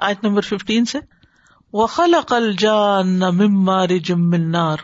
[0.00, 0.98] آیت number fifteen سے
[1.72, 4.76] وخل عقل جان ممار جمنار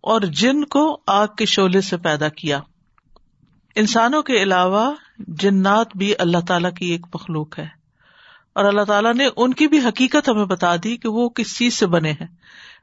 [0.00, 2.60] اور جن کو آگ کے شعلے سے پیدا کیا۔
[3.74, 7.66] انسانوں کے علاوہ جنات بھی اللہ تعالیٰ کی ایک مخلوق ہے۔
[8.52, 11.74] اور اللہ تعالیٰ نے ان کی بھی حقیقت ہمیں بتا دی کہ وہ کس چیز
[11.74, 12.26] سے بنے ہیں۔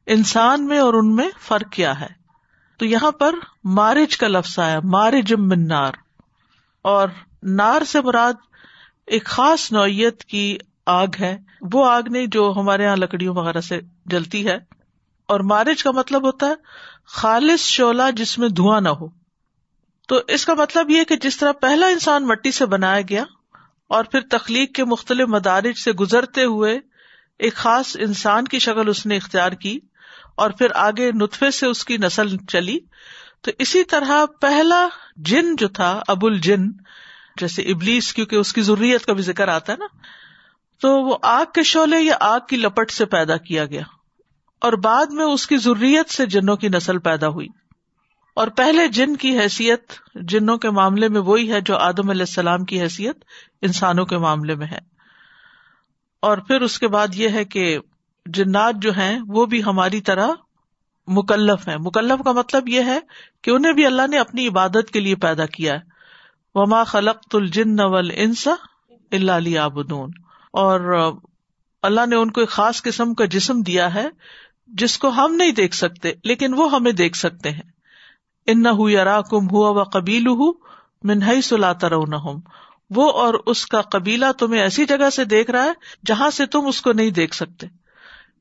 [0.05, 2.07] انسان میں اور ان میں فرق کیا ہے۔
[2.79, 5.91] تو یہاں پر مارج کا لفظ آیا، مارج من نار۔
[6.81, 7.07] اور
[7.43, 8.33] نار سے مراد
[9.07, 10.57] ایک خاص نوعیت کی
[10.87, 11.37] آگ ہے۔
[11.73, 14.57] وہ آگ نہیں جو ہمارے یہاں لکڑیوں وغیرہ سے جلتی ہے۔
[15.27, 16.53] اور مارج کا مطلب ہوتا ہے
[17.07, 19.07] خالص شولا جس میں دھواں نہ ہو۔
[20.07, 23.23] تو اس کا مطلب یہ کہ جس طرح پہلا انسان مٹی سے بنایا گیا
[23.87, 26.79] اور پھر تخلیق کے مختلف مدارج سے گزرتے ہوئے
[27.39, 29.79] ایک خاص انسان کی شکل اس نے اختیار کی
[30.35, 32.79] اور پھر آگے نطفے سے اس کی نسل چلی۔
[33.41, 36.71] تو اسی طرح پہلا جن جو تھا ابو الجن
[37.35, 39.85] جیسے ابلیس، کیونکہ اس کی ضروریت کا بھی ذکر آتا ہے نا۔
[40.81, 43.81] تو وہ آگ کے شعلے یا آگ کی لپٹ سے پیدا کیا گیا
[44.59, 47.47] اور بعد میں اس کی ضروریت سے جنوں کی نسل پیدا ہوئی۔
[48.33, 52.65] اور پہلے جن کی حیثیت جنوں کے معاملے میں وہی ہے جو آدم علیہ السلام
[52.65, 53.17] کی حیثیت
[53.61, 54.79] انسانوں کے معاملے میں ہے۔
[56.19, 57.79] اور پھر اس کے بعد یہ ہے کہ
[58.25, 60.27] جنات جو ہیں وہ بھی ہماری طرح
[61.07, 62.99] مکلف ہے مکلف کا مطلب یہ ہے
[63.41, 65.79] کہ انہیں بھی اللہ نے اپنی عبادت کے لیے پیدا کیا ہے۔
[66.55, 68.53] وما خلق الجن نول انسا
[69.11, 70.09] اللہ علی آبدون
[70.53, 71.11] اور
[71.81, 74.07] اللہ نے ان کو ایک خاص قسم کا جسم دیا ہے،
[74.67, 77.77] جس کو ہم نہیں دیکھ سکتے، لیکن وہ ہمیں دیکھ سکتے ہیں۔
[78.45, 80.51] ان نہ کم ہوا و قبیل ہُو
[81.03, 82.41] منہئی سلا ترون
[82.89, 85.71] وہ اور اس کا قبیلہ تمہیں ایسی جگہ سے دیکھ رہا ہے
[86.05, 87.67] جہاں سے تم اس کو نہیں دیکھ سکتے۔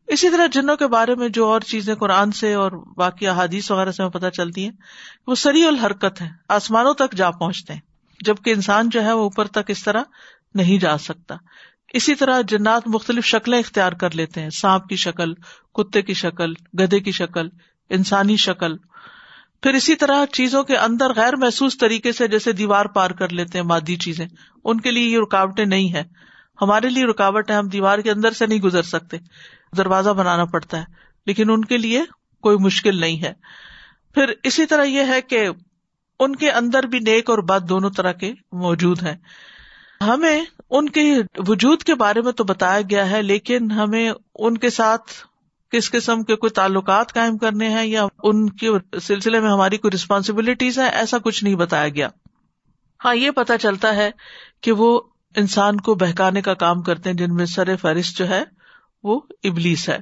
[0.07, 3.91] اسی طرح جنوں کے بارے میں جو اور چیزیں قرآن سے اور باقی احادیث وغیرہ
[3.91, 4.73] سے پتہ چلتی ہیں،
[5.27, 7.81] وہ سری الحرکت ہے آسمانوں تک جا پہنچتے ہیں،
[8.25, 10.03] جبکہ انسان جو ہے وہ اوپر تک اس طرح
[10.55, 11.35] نہیں جا سکتا۔
[11.93, 15.35] اسی طرح جنات مختلف شکلیں اختیار کر لیتے ہیں۔ سانپ کی شکل،
[15.75, 17.49] کتے کی شکل، گدے کی شکل،
[17.91, 18.77] انسانی شکل۔
[19.63, 23.59] پھر اسی طرح چیزوں کے اندر غیر محسوس طریقے سے جیسے دیوار پار کر لیتے
[23.59, 24.27] ہیں، مادی چیزیں۔
[24.65, 26.03] ان کے لیے یہ رکاوٹیں نہیں ہے
[26.61, 29.17] ہمارے لیے رکاوٹ ہے ہم دیوار کے اندر سے نہیں گزر سکتے۔
[29.77, 30.85] دروازہ بنانا پڑتا ہے،
[31.27, 32.03] لیکن ان کے لیے
[32.41, 33.33] کوئی مشکل نہیں ہے۔
[34.15, 35.49] پھر اسی طرح یہ ہے کہ
[36.21, 39.17] ان کے اندر بھی نیک اور بد دونوں طرح کے موجود ہیں۔
[40.01, 41.03] ہمیں ان کے
[41.49, 45.13] وجود کے بارے میں تو بتایا گیا ہے، لیکن ہمیں ان کے ساتھ
[45.73, 48.71] کس قسم کے کوئی تعلقات قائم کرنے ہیں یا ان کے
[49.03, 52.09] سلسلے میں ہماری کوئی ریسپانسبلٹیز ہے ایسا کچھ نہیں بتایا گیا۔
[53.05, 54.11] ہاں یہ پتا چلتا ہے
[54.61, 55.01] کہ وہ
[55.37, 58.43] انسان کو بہکانے کا کام کرتے ہیں، جن میں سر فہرست جو ہے
[59.05, 59.99] وہ ابلیس ہے۔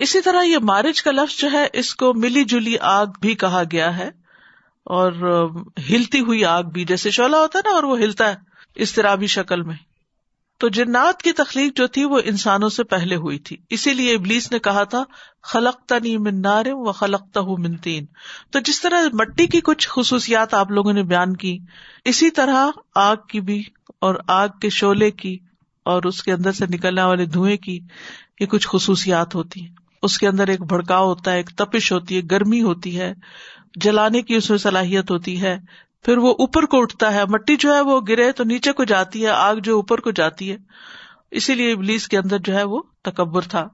[0.00, 3.62] اسی طرح یہ مارج کا لفظ جو ہے، اس کو ملی جلی آگ بھی کہا
[3.72, 4.08] گیا ہے
[4.86, 5.12] اور
[5.90, 8.45] ہلتی ہوئی آگ بھی، جیسے شولا ہوتا ہے نا، اور وہ ہلتا ہے۔
[8.76, 8.98] اس
[9.28, 9.74] شکل میں۔
[10.58, 14.52] تو جنات کی تخلیق جو تھی وہ انسانوں سے پہلے ہوئی تھی۔ اسی لیے ابلیس
[14.52, 15.04] نے کہا تھا
[15.42, 18.06] خلقتا نی منار و خلقتا ہوں منتین
[18.50, 21.58] تو جس طرح مٹی کی کچھ خصوصیات آپ لوگوں نے بیان کی،
[22.04, 23.62] اسی طرح آگ کی بھی
[24.00, 25.38] اور آگ کے شعلے کی
[25.82, 27.80] اور اس کے اندر سے نکلنے والے دھوئیں کی
[28.40, 32.16] یہ کچھ خصوصیات ہوتی ہیں۔ اس کے اندر ایک بھڑکاؤ ہوتا ہے، ایک تپش ہوتی
[32.16, 33.14] ہے، گرمی ہوتی ہے،
[33.74, 35.58] جلانے کی اس میں صلاحیت ہوتی ہے۔
[36.06, 39.22] پھر وہ اوپر کو اٹھتا ہے، مٹی جو ہے وہ گرے تو نیچے کو جاتی
[39.22, 40.56] ہے، آگ جو اوپر کو جاتی ہے۔
[41.30, 43.68] اسی لیے ابلیس کے اندر جو ہے وہ تکبر تھا۔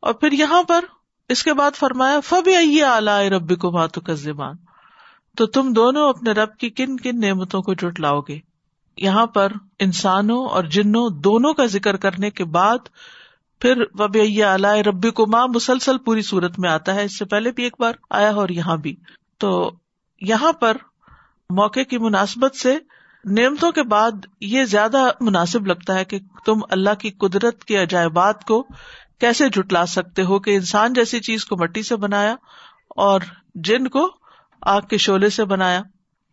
[0.00, 0.84] اور پھر یہاں پر
[1.28, 2.50] اس کے بعد فرمایا فب
[2.86, 4.54] آلائے ربی کو ماتو کا زبان
[5.36, 8.38] تو تم دونوں اپنے رب کی کن کن نعمتوں کو جٹ لاؤ گے۔
[8.96, 12.78] یہاں پر انسانوں اور جنوں دونوں کا ذکر کرنے کے بعد
[13.60, 14.16] پھر وب
[14.46, 17.76] آلائے ربی کو ماں مسلسل پوری صورت میں آتا ہے۔ اس سے پہلے بھی ایک
[17.78, 18.96] بار آیا اور یہاں بھی۔
[19.38, 19.72] تو
[20.20, 20.76] یہاں پر
[21.50, 22.78] موقع کی مناسبت سے
[23.24, 24.10] نعمتوں کے بعد
[24.40, 28.62] یہ زیادہ مناسب لگتا ہے کہ تم اللہ کی قدرت کے عجائبات کو
[29.18, 32.34] کیسے جٹلا سکتے ہو کہ انسان جیسی چیز کو مٹی سے بنایا
[32.88, 33.20] اور
[33.54, 34.10] جن کو
[34.62, 35.82] آگ کے شعلے سے بنایا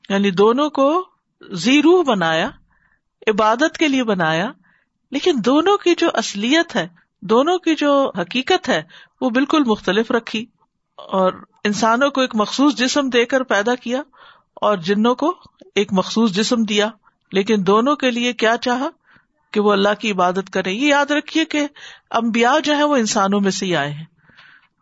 [0.10, 1.10] یعنی دونوں کو
[1.52, 2.50] زی روح بنایا،
[3.28, 4.52] عبادت کے لیے بنایا،
[5.12, 6.88] لیکن دونوں کی جو اصلیت ہے،
[7.22, 8.84] دونوں کی جو حقیقت ہے،
[9.22, 10.46] وہ بالکل مختلف رکھی
[10.96, 11.34] اور
[11.64, 14.02] انسانوں کو ایک مخصوص جسم دے کر پیدا کیا۔
[14.56, 15.36] اور جنوں کو
[15.76, 16.90] ایک مخصوص جسم دیا،
[17.32, 18.90] لیکن دونوں کے لیے کیا چاہا؟
[19.52, 21.68] کہ وہ اللہ کی عبادت کرے یہ یاد رکھیے کہ
[22.10, 24.06] امبیا جو ہے وہ انسانوں میں سے ہی آئے ہیں۔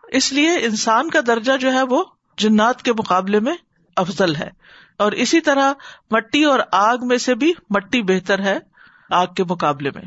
[0.03, 2.03] اس لیے انسان کا درجہ جو ہے وہ
[2.37, 3.55] جنات کے مقابلے میں
[3.95, 4.49] افضل ہے۔
[4.97, 5.73] اور اسی طرح
[6.11, 8.57] مٹی اور آگ میں سے بھی مٹی بہتر ہے
[9.11, 10.03] آگ کے مقابلے میں،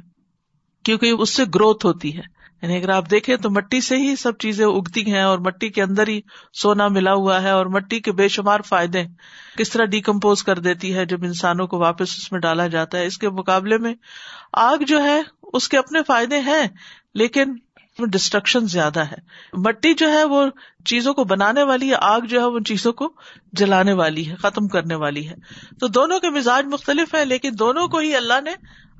[0.82, 4.38] کیونکہ اس سے گروتھ ہوتی ہے۔ یعنی اگر آپ دیکھیں تو مٹی سے ہی سب
[4.38, 6.20] چیزیں اگتی ہیں اور مٹی کے اندر ہی
[6.52, 9.04] سونا ملا ہوا ہے اور مٹی کے بے شمار فائدے
[9.56, 13.06] کس طرح ڈیکمپوز کر دیتی ہے جب انسانوں کو واپس اس میں ڈالا جاتا ہے۔
[13.06, 13.94] اس کے مقابلے میں
[14.52, 16.68] آگ جو ہے، اس کے اپنے فائدے ہیں،
[17.14, 17.44] لیکن
[17.98, 19.16] ڈسٹرکشن زیادہ ہے۔
[19.52, 20.46] مٹی جو ہے، وہ
[20.84, 23.12] چیزوں کو بنانے والی ہے، آگ جو ہے، وہ چیزوں کو
[23.52, 25.34] جلانے والی ہے، ختم کرنے والی ہے۔
[25.80, 28.50] تو دونوں کے مزاج مختلف ہے لیکن دونوں کو ہی اللہ نے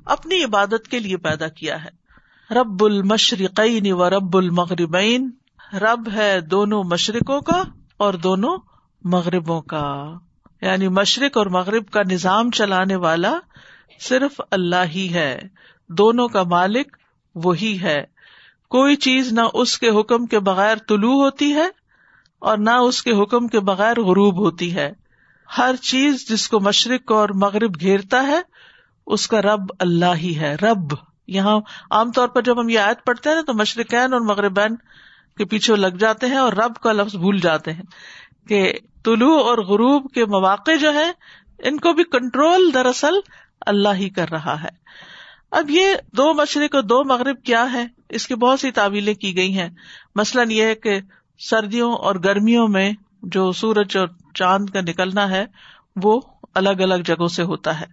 [0.05, 2.06] اپنی عبادت کے لیے پیدا کیا ہے۔
[2.51, 5.31] رب المشرقین و رب المغربین۔
[5.73, 7.63] رب ہے دونوں مشرقوں کا
[7.97, 8.57] اور دونوں
[9.03, 10.13] مغربوں کا۔
[10.61, 13.39] یعنی مشرق اور مغرب کا نظام چلانے والا
[13.99, 15.39] صرف اللہ ہی ہے۔
[15.89, 16.97] دونوں کا مالک
[17.35, 18.03] وہی ہے۔
[18.69, 21.67] کوئی چیز نہ اس کے حکم کے بغیر طلوع ہوتی ہے
[22.39, 24.93] اور نہ اس کے حکم کے بغیر غروب ہوتی ہے۔
[25.57, 28.41] ہر چیز جس کو مشرق اور مغرب گھیرتا ہے،
[29.07, 31.59] اس کا رب اللہ ہی ہے۔ رب۔ یہاں
[31.91, 34.75] عام طور پر جب ہم یہ آیت پڑھتے ہیں تو مشرقین اور مغربین
[35.37, 37.83] کے پیچھے لگ جاتے ہیں اور رب کا لفظ بھول جاتے ہیں
[38.47, 38.73] کہ
[39.05, 41.11] طلوع اور غروب کے مواقع جو ہے
[41.59, 43.13] ان کو بھی کنٹرول دراصل
[43.61, 44.69] اللہ ہی کر رہا ہے۔
[45.51, 49.37] اب یہ دو مشرق اور دو مغرب کیا ہے اس کی بہت سی تعویلیں کی
[49.37, 49.69] گئی ہیں۔
[50.15, 50.99] مثلاً یہ ہے کہ
[51.39, 52.91] سردیوں اور گرمیوں میں
[53.23, 55.45] جو سورج اور چاند کا نکلنا ہے،
[56.03, 56.21] وہ
[56.55, 57.85] الگ الگ جگہوں سے ہوتا ہے۔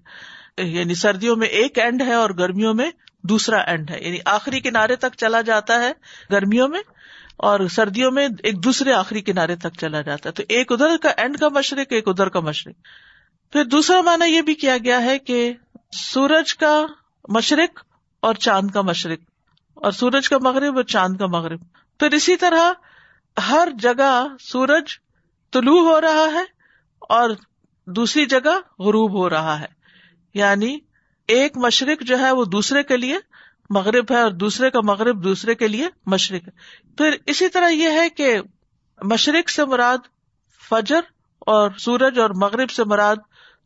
[0.62, 2.90] یعنی سردیوں میں ایک اینڈ ہے اور گرمیوں میں
[3.24, 5.92] دوسرا اینڈ ہے۔ یعنی آخری کنارے تک چلا جاتا ہے
[6.30, 6.82] گرمیوں میں
[7.36, 11.08] اور سردیوں میں ایک دوسرے آخری کنارے تک چلا جاتا ہے۔ تو ایک ادھر کا
[11.16, 12.74] اینڈ کا مشرق، ایک ادھر کا مشرق۔
[13.52, 15.52] پھر دوسرا مانا یہ بھی کیا گیا ہے کہ
[15.92, 16.86] سورج کا
[17.28, 17.84] مشرق
[18.20, 19.18] اور چاند کا مشرق۔
[19.74, 21.60] اور سورج کا مغرب اور چاند کا مغرب۔
[21.98, 22.72] پھر اسی طرح
[23.40, 24.84] ہر جگہ سورج
[25.52, 26.44] طلوع ہو رہا ہے
[27.00, 27.30] اور
[27.86, 29.66] دوسری جگہ غروب ہو رہا ہے۔
[30.34, 30.78] یعنی
[31.28, 33.16] ایک مشرق جو ہے وہ دوسرے کے لیے
[33.70, 36.52] مغرب ہے اور دوسرے کا مغرب دوسرے کے لیے مشرق ہے۔
[36.96, 38.40] پھر اسی طرح یہ ہے کہ
[39.02, 39.98] مشرق سے مراد
[40.70, 41.00] فجر
[41.38, 43.16] اور سورج اور مغرب سے مراد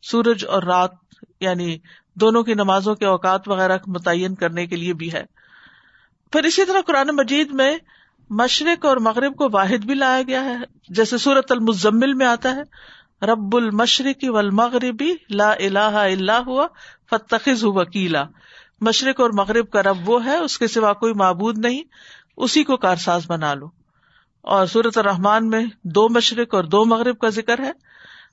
[0.01, 0.91] سورج اور رات
[1.39, 1.77] یعنی
[2.15, 5.23] دونوں کی نمازوں کے اوقات وغیرہ متعین کرنے کے لیے بھی ہے۔
[6.31, 7.77] پھر اسی طرح قرآن مجید میں
[8.29, 10.57] مشرق اور مغرب کو واحد بھی لایا گیا ہے،
[10.89, 12.61] جیسے سورت المزمل میں آتا ہے۔
[13.21, 16.67] رب المشرقی والمغربی لا الہ الا ہوا
[17.09, 18.23] فتخذ وکیلا۔
[18.81, 21.83] مشرق اور مغرب کا رب وہ ہے، اس کے سوا کوئی معبود نہیں،
[22.37, 23.67] اسی کو کارساز بنا لو۔
[24.41, 27.71] اور سورت الرحمان میں دو مشرق اور دو مغرب کا ذکر ہے۔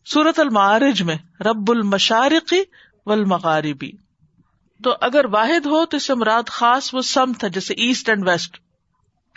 [0.05, 2.63] سورت المعارج میں رب المشارقی
[3.07, 3.91] والمغاربی
[4.85, 8.29] تو اگر واحد ہو تو اس سے مراد خاص وہ سمت ہے جیسے ایسٹ اینڈ
[8.29, 8.59] ویسٹ۔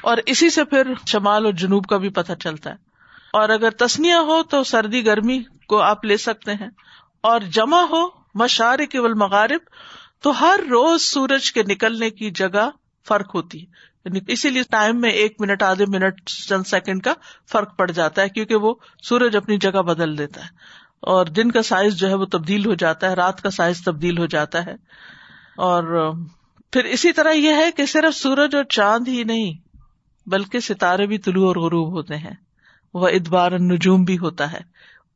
[0.04, 2.89] اور اسی سے پھر شمال اور جنوب کا بھی پتہ چلتا ہے۔
[3.34, 6.70] اور اگر تسنیا ہو تو سردی گرمی کو آپ لے سکتے ہیں۔
[7.22, 9.60] اور جمع ہو مشار کے مغارب
[10.22, 12.70] تو ہر روز سورج کے نکلنے کی جگہ
[13.08, 13.66] فرق ہوتی ہے۔
[14.06, 17.14] یعنی اسی لیے ٹائم میں ایک منٹ، آدھے منٹ، چند سیکنڈ کا
[17.52, 18.74] فرق پڑ جاتا ہے کیونکہ وہ
[19.04, 20.50] سورج اپنی جگہ بدل دیتا ہے۔
[21.00, 24.18] اور دن کا سائز جو ہے وہ تبدیل ہو جاتا ہے، رات کا سائز تبدیل
[24.18, 24.74] ہو جاتا ہے۔
[25.58, 26.12] اور
[26.72, 29.54] پھر اسی طرح یہ ہے کہ صرف سورج اور چاند ہی نہیں،
[30.30, 32.49] بلکہ ستارے بھی طلوع اور غروب ہوتے ہیں۔
[32.94, 34.60] وہ ادبار نجوم بھی ہوتا ہے۔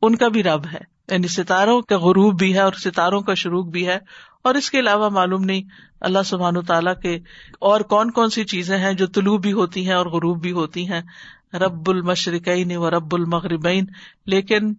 [0.01, 3.63] ان کا بھی رب ہے۔ یعنی ستاروں کا غروب بھی ہے اور ستاروں کا شروع
[3.63, 3.97] بھی ہے۔
[4.41, 5.61] اور اس کے علاوہ معلوم نہیں
[6.01, 7.19] اللہ سبحان تعالیٰ کے
[7.59, 10.89] اور کون کون سی چیزیں ہیں جو طلوع بھی ہوتی ہیں اور غروب بھی ہوتی
[10.89, 11.01] ہیں۔
[11.53, 13.85] رب المشرقین و رب المغربین۔
[14.25, 14.73] لیکن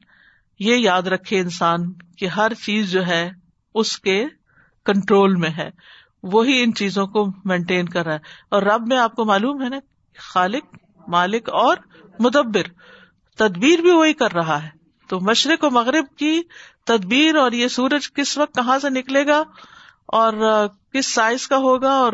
[0.58, 3.30] یہ یاد رکھے انسان کہ ہر چیز جو ہے
[3.74, 4.26] اس کے
[4.84, 5.70] کنٹرول میں ہے۔
[6.22, 8.18] وہی ان چیزوں کو مینٹین کر رہا ہے۔
[8.48, 9.78] اور رب میں آپ کو معلوم ہے نا
[10.18, 10.76] خالق،
[11.08, 11.76] مالک اور
[12.18, 12.62] مدبر،
[13.36, 14.68] تدبیر بھی وہی کر رہا ہے۔
[15.08, 16.42] تو مشرق و مغرب کی
[16.84, 19.42] تدبیر اور یہ سورج کس وقت کہاں سے نکلے گا
[20.06, 22.12] اور کس سائز کا ہوگا اور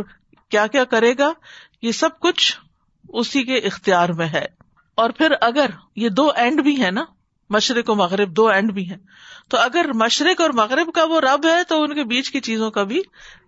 [0.49, 1.33] کیا کیا کرے گا،
[1.83, 2.57] یہ سب کچھ
[3.09, 4.47] اسی کے اختیار میں ہے۔
[4.95, 7.05] اور پھر اگر یہ دو اینڈ بھی ہے نا،
[7.51, 8.99] مشرق و مغرب دو اینڈ بھی ہیں،
[9.49, 12.71] تو اگر مشرق اور مغرب کا وہ رب ہے، تو ان کے بیچ کی چیزوں
[12.71, 13.03] کا بھی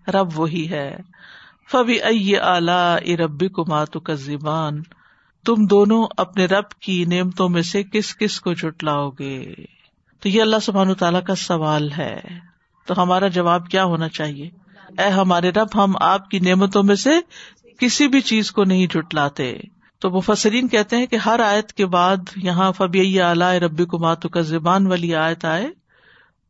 [0.09, 0.97] رب وہی ہے۔
[1.71, 4.83] فبی ائی ربی کو ماتو کا زبان
[5.47, 9.55] تم دونوں اپنے رب کی نعمتوں میں سے کس کس کو جٹلاؤ گے؟
[10.21, 12.21] تو یہ اللہ سبحان تعالیٰ کا سوال ہے۔
[12.87, 14.51] تو ہمارا جواب کیا ہونا چاہیے؟
[14.99, 17.11] اے ہمارے رب، ہم آپ کی نعمتوں میں سے
[17.79, 19.59] کسی بھی چیز کو نہیں جٹلاتے
[19.99, 24.29] تو مفسرین کہتے ہیں کہ ہر آیت کے بعد یہاں فبی اعلی ربی کو ماتو
[24.29, 25.67] کا زبان والی آیت آئے۔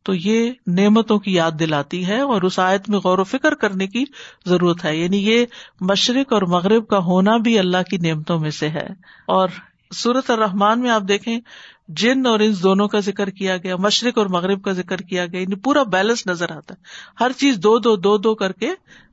[0.03, 3.87] تو یہ نعمتوں کی یاد دلاتی ہے اور اس آیت میں غور و فکر کرنے
[3.87, 4.03] کی
[4.45, 5.45] ضرورت ہے۔ یعنی یہ
[5.81, 8.87] مشرق اور مغرب کا ہونا بھی اللہ کی نعمتوں میں سے ہے۔
[9.27, 9.49] اور
[9.95, 11.39] سورت الرحمان میں آپ دیکھیں،
[11.87, 15.41] جن اور انس دونوں کا ذکر کیا گیا، مشرق اور مغرب کا ذکر کیا گیا
[15.41, 16.83] یعنی پورا بیلنس نظر آتا ہے۔
[17.23, 18.69] ہر چیز دو دو دو دو کر کے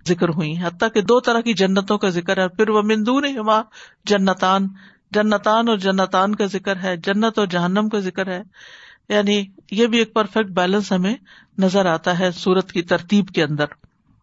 [0.09, 3.63] ذکر ہوئی حتیٰ کہ دو طرح کی جنتوں کا ذکر ہے۔ پھر وہ مندون ہما
[4.05, 4.69] جنتان
[5.11, 8.43] جنتان اور جنتان کا ذکر ہے، جنت اور جہنم کا ذکر ہے۔
[9.11, 11.17] یعنی یہ بھی ایک پرفیکٹ بیلنس ہمیں
[11.59, 13.65] نظر آتا ہے سورت کی ترتیب کے اندر۔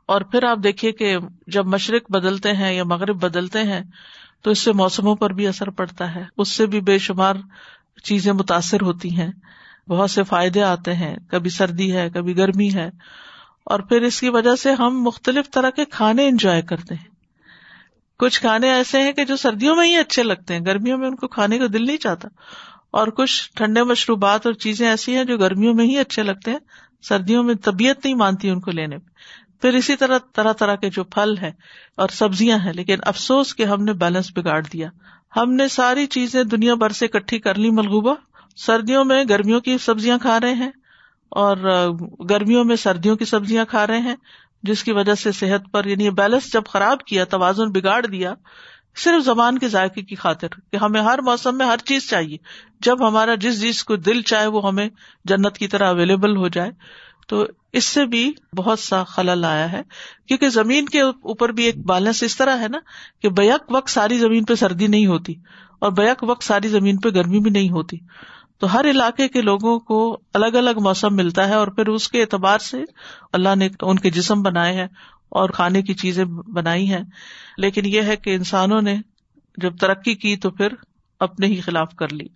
[0.05, 1.17] اور پھر آپ دیکھیے کہ
[1.47, 3.81] جب مشرق بدلتے ہیں یا مغرب بدلتے ہیں،
[4.41, 7.35] تو اس سے موسموں پر بھی اثر پڑتا ہے۔ اس سے بھی بے شمار
[8.03, 9.31] چیزیں متاثر ہوتی ہیں۔
[9.89, 12.89] بہت سے فائدے آتے ہیں۔ کبھی سردی ہے، کبھی گرمی ہے۔
[13.65, 17.07] اور پھر اس کی وجہ سے ہم مختلف طرح کے کھانے انجوائے کرتے ہیں۔
[18.19, 21.15] کچھ کھانے ایسے ہیں کہ جو سردیوں میں ہی اچھے لگتے ہیں، گرمیوں میں ان
[21.15, 22.27] کو کھانے کا دل نہیں چاہتا۔
[22.91, 26.59] اور کچھ ٹھنڈے مشروبات اور چیزیں ایسی ہیں جو گرمیوں میں ہی اچھے لگتے ہیں،
[27.01, 29.09] سردیوں میں طبیعت نہیں مانتی ان کو لینے میں۔
[29.61, 31.51] پھر اسی طرح طرح طرح کے جو پھل ہے
[31.97, 34.89] اور سبزیاں ہیں، لیکن افسوس کہ ہم نے بیلنس بگاڑ دیا۔
[35.35, 38.15] ہم نے ساری چیزیں دنیا بھر سے اکٹھی کر لی ملغوبہ۔
[38.55, 40.71] سردیوں میں گرمیوں کی سبزیاں کھا رہے ہیں
[41.29, 41.57] اور
[42.29, 44.15] گرمیوں میں سردیوں کی سبزیاں کھا رہے ہیں،
[44.63, 48.33] جس کی وجہ سے صحت پر یعنی بیلنس جب خراب کیا، توازن بگاڑ دیا
[48.97, 52.37] صرف زبان کے ذائقے کی خاطر کہ ہمیں ہر موسم میں ہر چیز چاہیے۔
[52.79, 54.89] جب ہمارا جس چیز کو دل چاہے وہ ہمیں
[55.25, 56.71] جنت کی طرح اویلیبل ہو جائے۔
[57.27, 59.81] تو اس سے بھی بہت سا خلل آیا ہے۔
[60.27, 62.77] کیونکہ زمین کے اوپر بھی ایک بیلنس اس طرح ہے نا
[63.21, 65.33] کہ بیک وقت ساری زمین پہ سردی نہیں ہوتی
[65.79, 67.97] اور بیک وقت ساری زمین پہ گرمی بھی نہیں ہوتی۔
[68.59, 72.21] تو ہر علاقے کے لوگوں کو الگ الگ موسم ملتا ہے اور پھر اس کے
[72.21, 72.83] اعتبار سے
[73.33, 74.87] اللہ نے ان کے جسم بنائے ہیں۔
[75.29, 77.03] اور کھانے کی چیزیں بنائی ہیں۔
[77.57, 78.95] لیکن یہ ہے کہ انسانوں نے
[79.57, 80.67] جب ترقی کی تو پھر
[81.19, 82.27] اپنے ہی خلاف کر لی۔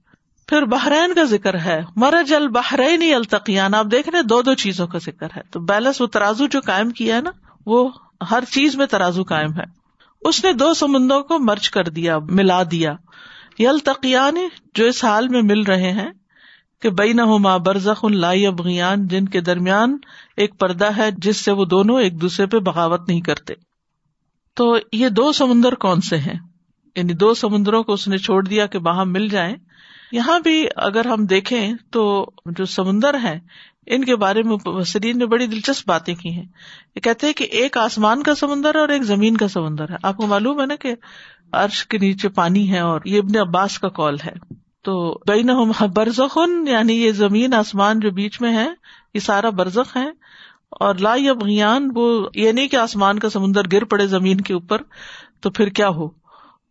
[0.48, 4.98] پھر بحرین کا ذکر ہے۔ مرج البحرین التقیان آپ دیکھ رہے دو دو چیزوں کا
[4.98, 7.32] ذکر ہے۔ تو بیلنس وہ ترازو جو قائم کیا ہے نا،
[7.66, 7.90] وہ
[8.32, 9.64] ہر چیز میں ترازو قائم ہے۔
[10.22, 12.94] اس نے دو سمندروں کو مرچ کر دیا، ملا دیا۔
[13.60, 14.38] یل تقیان
[14.74, 16.10] جو اس حال میں مل رہے ہیں
[16.82, 19.98] کہ بئی نہ ماں برزخ ان لائی ابغیان جن کے درمیان
[20.38, 23.54] ایک پردہ ہے جس سے وہ دونوں ایک دوسرے پہ بغاوت نہیں کرتے۔
[24.56, 26.40] تو یہ دو سمندر کون سے ہیں؟
[26.96, 29.56] یعنی دو سمندروں کو اس نے چھوڑ دیا کہ وہاں مل جائیں۔
[30.12, 33.40] یہاں بھی اگر ہم دیکھیں تو جو سمندر ہیں،
[33.86, 36.46] ان کے بارے میں مبصرین نے بڑی دلچسپ باتیں کی ہیں۔
[36.96, 39.96] یہ کہتے ہیں کہ ایک آسمان کا سمندر ہے اور ایک زمین کا سمندر ہے۔
[40.04, 40.96] آپ کو معلوم ہے نا کہ
[41.52, 45.50] عرش کے نیچے پانی ہے اور یہ ابن عباس کا کال ہے۔ تو بین
[45.94, 48.70] برزخن یعنی یہ زمین، آسمان جو بیچ میں ہے،
[49.14, 50.10] یہ سارا برزخ ہے۔
[50.72, 54.82] اور لا یبغیان، وہ یہ نہیں کہ آسمان کا سمندر گر پڑے زمین کے اوپر،
[55.40, 56.06] تو پھر کیا ہو؟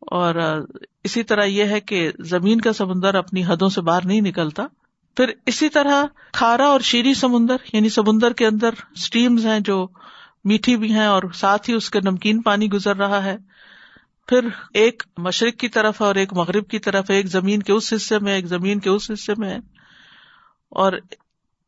[0.00, 0.34] اور
[1.04, 4.66] اسی طرح یہ ہے کہ زمین کا سمندر اپنی حدوں سے باہر نہیں نکلتا۔
[5.16, 9.86] پھر اسی طرح کھارا اور شیری سمندر یعنی سمندر کے اندر اسٹیمز ہیں جو
[10.44, 13.36] میٹھی بھی ہیں اور ساتھ ہی اس کے نمکین پانی گزر رہا ہے۔
[14.30, 18.18] پھر ایک مشرق کی طرف اور ایک مغرب کی طرف ایک زمین کے اس حصے
[18.18, 19.58] میں، ایک زمین کے اس حصے میں ہے۔
[20.68, 20.92] اور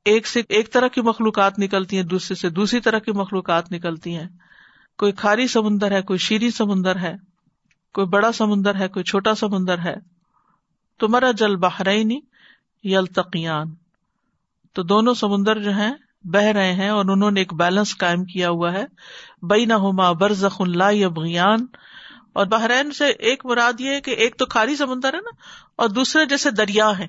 [0.05, 4.17] ایک سے ایک طرح کی مخلوقات نکلتی ہیں، دوسرے سے دوسری طرح کی مخلوقات نکلتی
[4.17, 4.29] ہیں۔
[4.99, 7.17] کوئی کھاری سمندر ہے، کوئی شیریں سمندر ہے،
[7.95, 9.95] کوئی بڑا سمندر ہے، کوئی چھوٹا سمندر ہے۔
[11.01, 12.21] تمہارا جل بحرینی
[12.85, 13.75] یلتقیان۔
[14.73, 15.93] تو دونوں سمندر جو ہیں،
[16.25, 18.85] بہ رہے ہیں اور انہوں نے ایک بیلنس قائم کیا ہوا ہے۔
[19.43, 21.67] بئی نہ ہوما برزخ اللہ یبغیان۔
[22.33, 25.31] اور بحرین سے ایک مراد یہ ہے کہ ایک تو کھاری سمندر ہے نا،
[25.77, 27.07] اور دوسرے جیسے دریا ہے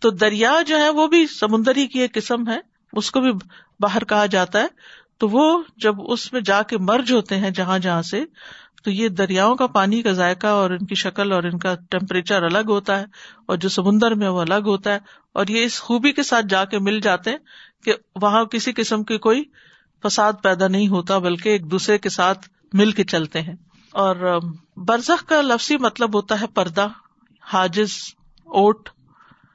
[0.00, 2.58] تو دریا جو ہے وہ بھی سمندری کی ایک قسم ہے،
[2.92, 3.30] اس کو بھی
[3.80, 4.66] باہر کہا جاتا ہے۔
[5.18, 8.24] تو وہ جب اس میں جا کے مرج ہوتے ہیں جہاں جہاں سے،
[8.84, 12.42] تو یہ دریاؤں کا پانی کا ذائقہ اور ان کی شکل اور ان کا ٹیمپریچر
[12.42, 13.04] الگ ہوتا ہے،
[13.46, 14.98] اور جو سمندر میں وہ الگ ہوتا ہے۔
[15.32, 17.38] اور یہ اس خوبی کے ساتھ جا کے مل جاتے ہیں
[17.84, 17.92] کہ
[18.22, 19.42] وہاں کسی قسم کی کوئی
[20.02, 23.54] فساد پیدا نہیں ہوتا، بلکہ ایک دوسرے کے ساتھ مل کے چلتے ہیں۔
[23.96, 24.40] اور
[24.76, 26.88] برزخ کا لفظی مطلب ہوتا ہے پردہ،
[27.42, 27.92] حاجز،
[28.44, 28.88] اوٹ۔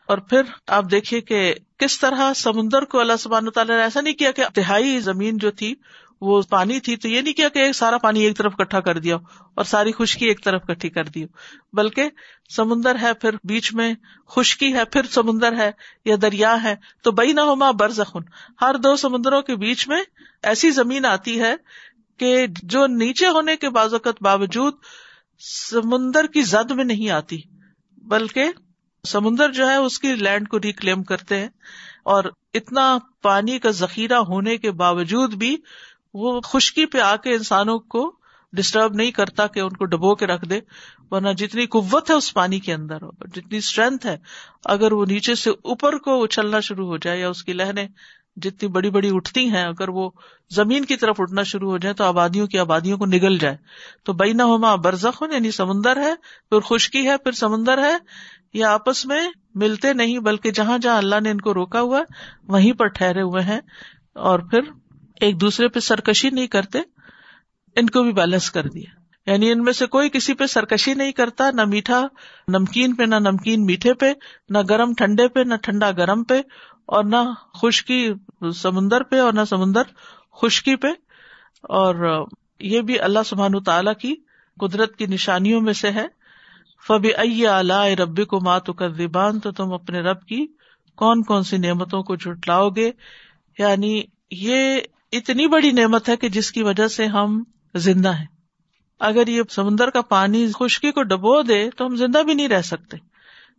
[0.07, 4.13] اور پھر آپ دیکھیے کہ کس طرح سمندر کو اللہ سبحانہ تعالیٰ نے ایسا نہیں
[4.13, 5.75] کیا کہ تہائی زمین جو تھی
[6.21, 9.15] وہ پانی تھی، تو یہ نہیں کیا کہ سارا پانی ایک طرف کٹھا کر دیا
[9.55, 11.25] اور ساری خشکی ایک طرف کٹھی کر دی
[11.73, 12.09] بلکہ
[12.55, 13.93] سمندر ہے پھر بیچ میں
[14.27, 15.71] خشکی ہے، پھر سمندر ہے
[16.05, 18.19] یا دریا ہے۔ تو بئی نہ ہوما برزخن،
[18.61, 20.03] ہر دو سمندروں کے بیچ میں
[20.43, 21.55] ایسی زمین آتی ہے
[22.21, 24.73] کہ جو نیچے ہونے کے بازوقت باوجود
[25.41, 27.41] سمندر کی زد میں نہیں آتی،
[28.07, 28.51] بلکہ
[29.05, 31.49] سمندر جو ہے اس کی لینڈ کو ریکلیم کرتے ہیں
[32.05, 32.23] اور
[32.53, 32.85] اتنا
[33.21, 35.55] پانی کا ذخیرہ ہونے کے باوجود بھی
[36.13, 38.11] وہ خشکی پہ آ کے انسانوں کو
[38.53, 40.59] ڈسٹرب نہیں کرتا کہ ان کو ڈبو کے رکھ دے،
[41.11, 44.17] ورنہ جتنی قوت ہے اس پانی کے اندر جتنی اسٹرینتھ ہے،
[44.65, 47.87] اگر وہ نیچے سے اوپر کو اچھلنا شروع ہو جائے یا اس کی لہریں
[48.35, 50.09] جتنی بڑی بڑی اٹھتی ہیں، اگر وہ
[50.55, 53.57] زمین کی طرف اٹھنا شروع ہو جائے تو آبادیوں کی آبادیوں کو نگل جائے
[54.03, 56.13] تو بئی نہ ہوما برزخ یعنی سمندر ہے،
[56.49, 57.97] پھر خشکی ہے، پھر سمندر ہے،
[58.53, 62.01] یہ آپس میں ملتے نہیں، بلکہ جہاں جہاں اللہ نے ان کو روکا ہوا،
[62.47, 63.59] وہیں پر ٹھہرے ہوئے ہیں۔
[64.15, 64.59] اور پھر
[65.19, 66.79] ایک دوسرے پہ سرکشی نہیں کرتے،
[67.75, 71.11] ان کو بھی بیلنس کر دیا۔ یعنی ان میں سے کوئی کسی پہ سرکشی نہیں
[71.11, 72.07] کرتا، نہ میٹھا
[72.47, 74.13] نمکین پہ، نہ نمکین میٹھے پہ،
[74.49, 76.41] نہ گرم ٹھنڈے پہ، نہ ٹھنڈا گرم پہ۔
[76.85, 77.15] اور نہ
[77.61, 78.09] خشکی
[78.55, 79.81] سمندر پہ اور نہ سمندر
[80.41, 80.87] خشکی پہ۔
[81.61, 82.25] اور
[82.59, 84.15] یہ بھی اللہ سبحان تعالی کی
[84.59, 86.07] قدرت کی نشانیوں میں سے ہے۔
[86.87, 90.47] فب ائی ربی کو مات کر زبان تو تم اپنے رب کی
[90.95, 92.91] کون کون سی نعمتوں کو جٹلاؤ گے؟
[93.59, 94.79] یعنی یہ
[95.11, 97.43] اتنی بڑی نعمت ہے کہ جس کی وجہ سے ہم
[97.75, 98.25] زندہ ہیں۔
[98.99, 102.61] اگر یہ سمندر کا پانی خشکی کو ڈبو دے تو ہم زندہ بھی نہیں رہ
[102.61, 102.97] سکتے۔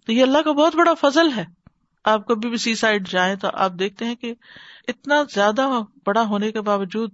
[0.07, 1.62] تو یہ اللہ کا بہت بڑا فضل ہے۔
[2.05, 4.35] آپ کبھی بھی سی سائڈ جائیں تو آپ دیکھتے ہیں کہ
[4.89, 5.69] اتنا زیادہ
[6.07, 7.11] بڑا ہونے کے باوجود،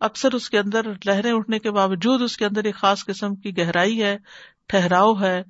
[0.00, 3.58] اکثر اس کے اندر لہریں اٹھنے کے باوجود اس کے اندر ایک خاص قسم کی
[3.58, 4.18] گہرائی ہے،
[4.66, 5.42] ٹھہراؤ ہے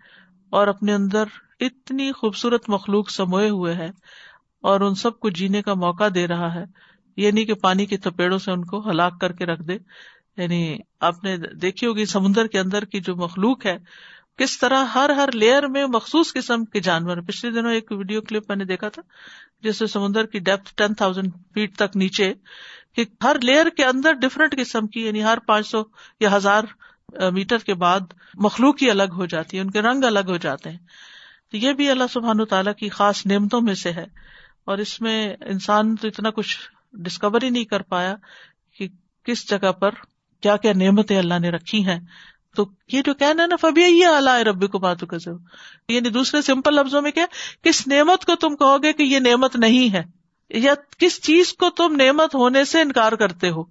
[0.50, 1.24] اور اپنے اندر
[1.60, 3.90] اتنی خوبصورت مخلوق سموئے ہوئے ہے
[4.60, 6.64] اور ان سب کو جینے کا موقع دے رہا ہے۔
[7.16, 9.78] یہ نہیں کہ پانی کے تپیڑوں سے ان کو ہلاک کر کے رکھ دے۔
[10.36, 13.76] یعنی آپ نے دیکھی ہوگی سمندر کے اندر کی جو مخلوق ہے
[14.38, 18.44] کس طرح ہر ہر لیئر میں مخصوص قسم کے جانور پچھلے دنوں ایک ویڈیو کلپ
[18.48, 19.02] میں نے دیکھا تھا،
[19.62, 22.32] جس میں سمندر کی ڈیپتھ ٹین تھاؤزینڈ فیٹ تک نیچے
[22.92, 25.82] کہ ہر لیئر کے اندر ڈفرنٹ قسم کی یعنی ہر پانچ سو
[26.20, 26.64] یا ہزار
[27.32, 28.00] میٹر کے بعد
[28.34, 30.78] مخلوق ہی الگ ہو جاتی ہے ان کے رنگ الگ ہو جاتے ہیں۔
[31.50, 34.04] تو یہ بھی اللہ سبحان تعالیٰ کی خاص نعمتوں میں سے ہے۔
[34.64, 36.58] اور اس میں انسان تو اتنا کچھ
[36.92, 38.14] ڈسکور ہی نہیں کر پایا
[38.78, 38.88] کہ
[39.24, 39.90] کس جگہ پر
[40.40, 42.00] کیا کیا نعمتیں اللہ نے رکھی ہیں۔
[42.56, 45.16] تو یہ جو کہنا ہے نا فبی یہ اللہ ربی کو باتوں کا
[45.88, 47.26] یعنی دوسرے سمپل لفظوں میں کیا،
[47.62, 50.02] کس نعمت کو تم کہو گے کہ یہ نعمت نہیں ہے؟
[50.50, 53.64] یا کس چیز کو تم نعمت ہونے سے انکار کرتے ہو؟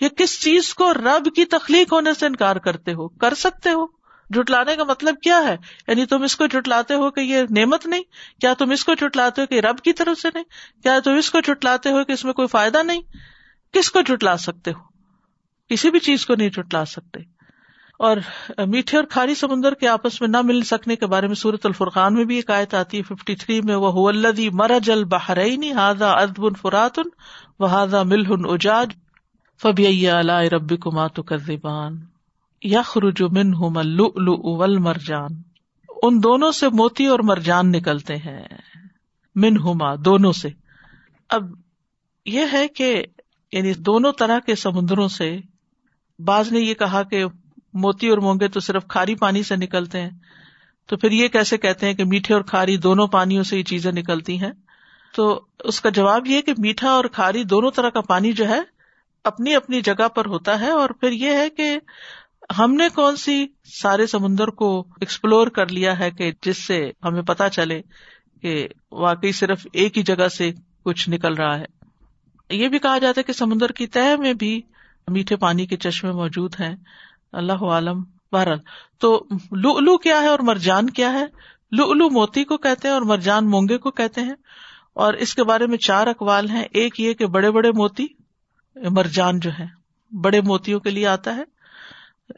[0.00, 3.86] یا کس چیز کو رب کی تخلیق ہونے سے انکار کرتے ہو؟ کر سکتے ہو؟
[4.30, 5.56] جٹلانے کا مطلب کیا ہے؟
[5.88, 8.02] یعنی تم اس کو جٹلاتے ہو کہ یہ نعمت نہیں؟
[8.40, 10.44] کیا تم اس کو جٹلاتے ہو کہ رب کی طرف سے نہیں؟
[10.82, 13.00] کیا تم اس کو جٹلاتے ہو کہ اس میں کوئی فائدہ نہیں؟
[13.72, 14.80] کس کو جٹلا سکتے ہو؟
[15.68, 17.35] کسی بھی چیز کو نہیں چٹلا سکتے۔
[17.98, 18.16] اور
[18.66, 22.14] میٹھے اور کھاری سمندر کے آپس میں نہ مل سکنے کے بارے میں سورت الفرقان
[22.14, 24.12] میں بھی ایک آیت آتی ہے ففٹی تھری میں وہ
[24.52, 27.08] مرج البحرین ہاضا ادب فراتن
[27.58, 28.90] و ہاضا ملہن اجاج
[29.60, 31.98] فبی علی ربی کو ماتو کربان
[32.62, 35.42] یخرج منہم اللؤلؤ والمرجان
[36.02, 38.48] ان دونوں سے موتی اور مرجان نکلتے ہیں،
[39.34, 40.48] منہما دونوں سے۔
[41.28, 41.44] اب
[42.26, 43.04] یہ ہے کہ
[43.52, 45.38] یعنی دونوں طرح کے سمندروں سے
[46.18, 47.24] بعض نے یہ کہا کہ
[47.76, 50.10] موتی اور مونگے تو صرف کھاری پانی سے نکلتے ہیں۔
[50.86, 53.92] تو پھر یہ کیسے کہتے ہیں کہ میٹھے اور کھاری دونوں پانیوں سے یہ چیزیں
[53.92, 54.52] نکلتی ہیں؟
[55.14, 58.60] تو اس کا جواب یہ کہ میٹھا اور کھاری دونوں طرح کا پانی جو ہے
[59.24, 61.78] اپنی اپنی جگہ پر ہوتا ہے اور پھر یہ ہے کہ
[62.58, 63.46] ہم نے کون سی
[63.82, 67.82] سارے سمندر کو ایکسپلور کر لیا ہے کہ جس سے ہمیں پتا چلے
[68.42, 70.52] کہ واقعی صرف ایک ہی جگہ سے
[70.84, 71.64] کچھ نکل رہا ہے۔
[72.50, 74.62] یہ بھی کہا جاتا ہے کہ سمندر کی تہ میں بھی
[75.08, 76.76] میٹھے پانی کے چشمے موجود ہیں۔
[77.36, 78.58] اللہ عالم، بہرحال۔
[78.98, 81.24] تو لو کیا ہے اور مرجان کیا ہے؟
[81.72, 84.34] لو لو موتی کو کہتے ہیں اور مرجان مونگے کو کہتے ہیں۔
[84.92, 88.06] اور اس کے بارے میں چار اقوال ہیں۔ ایک یہ کہ بڑے بڑے موتی،
[88.76, 89.66] مرجان جو ہے
[90.16, 91.42] بڑے موتیوں کے لیے آتا ہے۔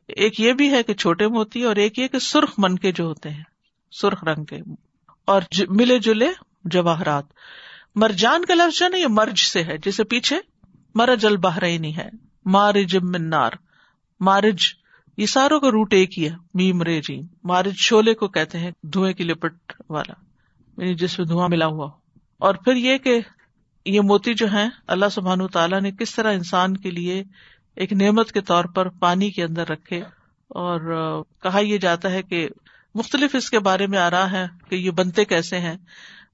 [0.09, 3.05] ایک یہ بھی ہے کہ چھوٹے موتی، اور ایک یہ کہ سرخ من کے جو
[3.05, 3.45] ہوتے ہیں،
[3.91, 4.61] سرخ رنگ کے۔
[5.27, 6.29] اور ملے جلے
[6.65, 7.25] جواہرات۔
[7.95, 10.37] مرجان کا لفظ جو نا، یہ مرج سے ہے، جسے پیچھے
[10.95, 12.09] مرج البحرینی ہے۔
[12.45, 13.51] مارج منار
[14.21, 14.57] مارج
[15.18, 18.70] یہ ساروں کا روٹ ایک ہی ہے۔ میم رے جی۔ مارج شولے کو کہتے ہیں،
[18.83, 20.12] دھوئیں کی لپٹ والا۔
[20.83, 21.90] یعنی جس میں دھواں ملا ہوا
[22.38, 23.20] اور پھر یہ کہ
[23.85, 27.24] یہ موتی جو ہے اللہ سبحان تعالیٰ نے کس طرح انسان کے لیے
[27.76, 30.02] ایک نعمت کے طور پر پانی کے اندر رکھے۔
[30.48, 30.81] اور
[31.42, 32.48] کہا یہ جاتا ہے کہ
[32.94, 35.76] مختلف اس کے بارے میں آ رہا ہے کہ یہ بنتے کیسے ہیں۔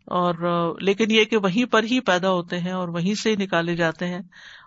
[0.07, 0.35] اور
[0.81, 4.07] لیکن یہ کہ وہیں پر ہی پیدا ہوتے ہیں اور وہیں سے ہی نکالے جاتے
[4.07, 4.21] ہیں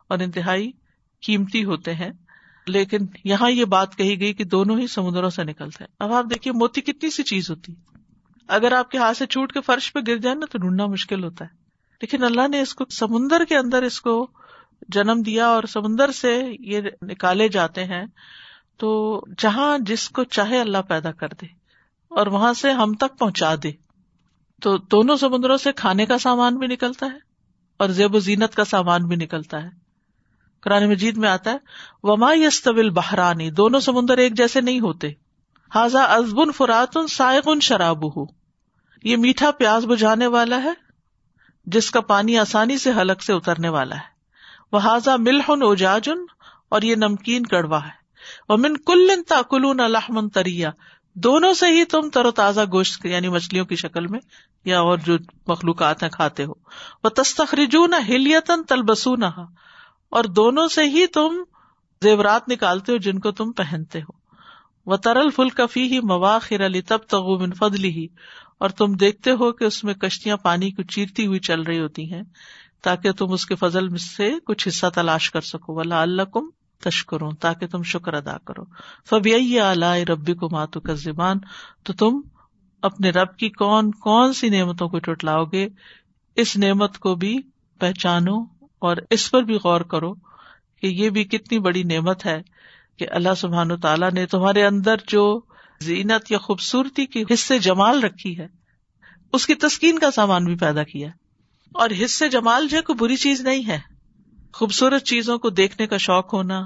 [0.08, 0.72] اور انتہائی
[1.22, 2.10] قیمتی ہوتے ہیں۔
[2.68, 6.26] لیکن یہاں یہ بات کہی گئی کہ دونوں ہی سمندروں سے نکلتے ہیں۔ اب آپ
[6.30, 7.74] دیکھیے موتی کتنی سی چیز ہوتی۔
[8.48, 11.24] اگر آپ کے ہاتھ سے چھوٹ کے فرش پہ گر جائے نا تو ڈھونڈنا مشکل
[11.24, 11.50] ہوتا ہے۔
[12.02, 14.28] لیکن اللہ نے اس کو سمندر کے اندر اس کو
[14.88, 18.06] جنم دیا اور سمندر سے یہ نکالے جاتے ہیں
[18.78, 21.46] تو جہاں جس کو چاہے اللہ پیدا کر دے
[22.08, 23.72] اور وہاں سے ہم تک پہنچا دے۔
[24.62, 27.18] تو دونوں سمندروں سے کھانے کا سامان بھی نکلتا ہے
[27.78, 29.87] اور زیب و زینت کا سامان بھی نکلتا ہے۔
[30.62, 31.58] قرآن مجید میں آتا ہے،
[32.04, 35.08] وما یس طویل بہرانی دونوں سمندر ایک جیسے نہیں ہوتے۔
[35.76, 38.26] حاضا ازبن فراتن سائغن شراب ہو
[39.04, 40.74] یہ میٹھا پیاز بجھانے والا ہے،
[41.66, 44.16] جس کا پانی آسانی سے حلق سے اترنے والا ہے۔
[44.72, 46.18] وہ حاضا ملحن اجاجن
[46.70, 47.96] اور یہ نمکین کڑوا ہے۔
[48.50, 50.72] وہ من کل تاکلون الحمن تریا
[51.14, 54.20] دونوں سے ہی تم تر و تازہ گوشت یعنی مچھلیوں کی شکل میں،
[54.66, 55.18] یا اور جو
[55.48, 56.54] مخلوقات ہیں، کھاتے ہو۔
[57.04, 59.26] وہ تستخرجو نہ ہلیتن تلبسو نہ
[60.10, 61.44] اور دونوں سے ہی تم
[62.04, 64.28] زیورات نکالتے ہو جن کو تم پہنتے ہو۔
[64.86, 68.08] وہ ترل فل کفی ہی مواخر علی تب تغو من فضلی ہی
[68.58, 72.14] اور تم دیکھتے ہو کہ اس میں کشتیاں پانی کو چیرتی ہوئی چل رہی ہوتی
[72.14, 72.22] ہیں،
[72.84, 76.50] تاکہ تم اس کے فضل سے کچھ حصہ تلاش کر سکو۔ ولا اللہ کم
[76.84, 78.64] تشکروں تاکہ تم شکر ادا کرو۔
[79.10, 81.38] فبی اعلی ربی کو ماتو کا زبان
[81.84, 82.22] تو تم
[82.82, 85.68] اپنے رب کی کون کون سی نعمتوں کو ٹوٹلاؤ گے؟
[86.36, 87.38] اس نعمت کو بھی
[87.80, 90.14] پہچانو۔ اور اس پر بھی غور کرو
[90.82, 92.42] کہ یہ بھی کتنی بڑی نعمت ہے
[92.98, 95.42] کہ اللہ سبحان تعالیٰ نے تمہارے اندر جو
[95.82, 98.48] زینت یا خوبصورتی کی حصے جمال رکھی ہے،
[99.34, 101.10] اس کی تسکین کا سامان بھی پیدا کیا
[101.74, 103.80] اور حصے جمال جو کوئی بری چیز نہیں ہے۔
[104.54, 106.62] خوبصورت چیزوں کو دیکھنے کا شوق ہونا،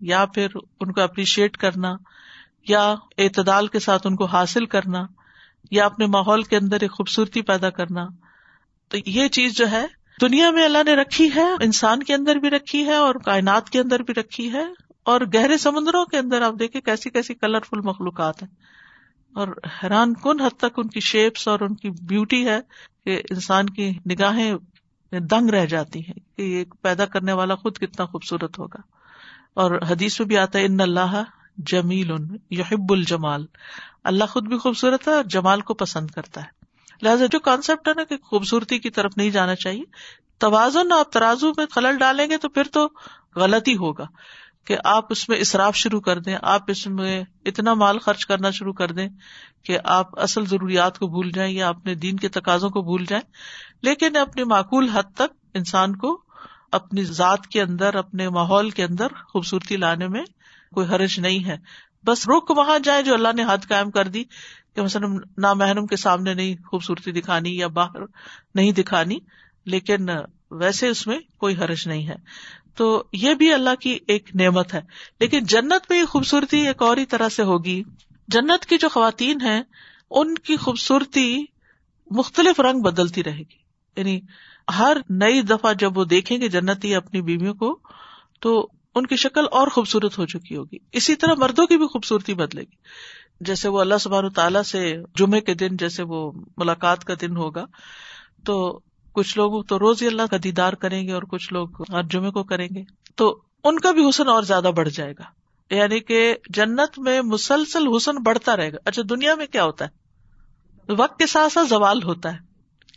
[0.00, 0.46] یا پھر
[0.80, 1.96] ان کو اپریشیٹ کرنا،
[2.68, 5.06] یا اعتدال کے ساتھ ان کو حاصل کرنا،
[5.70, 8.06] یا اپنے ماحول کے اندر ایک خوبصورتی پیدا کرنا۔
[8.88, 9.86] تو یہ چیز جو ہے
[10.20, 13.80] دنیا میں اللہ نے رکھی ہے، انسان کے اندر بھی رکھی ہے اور کائنات کے
[13.80, 14.64] اندر بھی رکھی ہے
[15.02, 18.50] اور گہرے سمندروں کے اندر آپ دیکھیں کیسی کیسی کلرفل مخلوقات ہیں۔
[19.34, 19.48] اور
[19.82, 22.60] حیران کن حد تک ان کی شیپس اور ان کی بیوٹی ہے
[23.04, 24.54] کہ انسان کی نگاہیں
[25.12, 28.80] دنگ رہ جاتی ہیں کہ یہ پیدا کرنے والا خود کتنا خوبصورت ہوگا۔
[29.54, 31.22] اور حدیث میں بھی آتا ہے، ان اللہ
[31.56, 32.10] جمیل
[32.50, 33.46] یحب الجمال
[34.04, 36.63] اللہ خود بھی خوبصورت ہے اور جمال کو پسند کرتا ہے۔
[37.04, 39.82] لہٰذا جو کانسیپٹ ہے نا کہ خوبصورتی کی طرف نہیں جانا چاہیے،
[40.38, 42.88] توازن آپ ترازو میں خلل ڈالیں گے تو پھر تو
[43.36, 44.04] غلط ہی ہوگا
[44.66, 48.50] کہ آپ اس میں اصراف شروع کر دیں، آپ اس میں اتنا مال خرچ کرنا
[48.50, 49.08] شروع کر دیں
[49.64, 53.30] کہ آپ اصل ضروریات کو بھول جائیں یا اپنے دین کے تقاضوں کو بھول جائیں۔
[53.82, 56.22] لیکن اپنی معقول حد تک انسان کو
[56.72, 60.22] اپنی ذات کے اندر، اپنے ماحول کے اندر خوبصورتی لانے میں
[60.74, 61.56] کوئی حرج نہیں ہے۔
[62.06, 64.24] بس رک وہاں جائے جو اللہ نے حد قائم کر دی۔
[64.74, 68.00] کہ مثلاً نامحرم کے سامنے نہیں خوبصورتی دکھانی یا باہر
[68.54, 69.18] نہیں دکھانی،
[69.64, 70.06] لیکن
[70.50, 72.16] ویسے اس میں کوئی حرج نہیں ہے۔
[72.74, 74.80] تو یہ بھی اللہ کی ایک نعمت ہے۔
[75.20, 77.82] لیکن جنت میں یہ خوبصورتی ایک اور ہی طرح سے ہوگی۔
[78.28, 79.62] جنت کی جو خواتین ہیں،
[80.10, 81.44] ان کی خوبصورتی
[82.10, 83.64] مختلف رنگ بدلتی رہے گی۔
[83.96, 84.20] یعنی
[84.78, 87.78] ہر نئی دفعہ جب وہ دیکھیں گے جنتی اپنی بیویوں کو،
[88.40, 92.34] تو ان کی شکل اور خوبصورت ہو چکی ہوگی۔ اسی طرح مردوں کی بھی خوبصورتی
[92.34, 92.74] بدلے گی۔
[93.40, 97.64] جیسے وہ اللہ سبحان تعالیٰ سے جمعے کے دن جیسے وہ ملاقات کا دن ہوگا،
[98.44, 98.80] تو
[99.12, 102.30] کچھ لوگ تو روز ہی اللہ کا دیدار کریں گے اور کچھ لوگ ہر جمعے
[102.30, 102.82] کو کریں گے۔
[103.14, 105.22] تو ان کا بھی حسن اور زیادہ بڑھ جائے گا۔
[105.74, 110.04] یعنی کہ جنت میں مسلسل حسن بڑھتا رہے گا۔ اچھا دنیا میں کیا ہوتا ہے؟
[110.92, 112.38] وقت کے ساتھ ساتھ زوال ہوتا ہے۔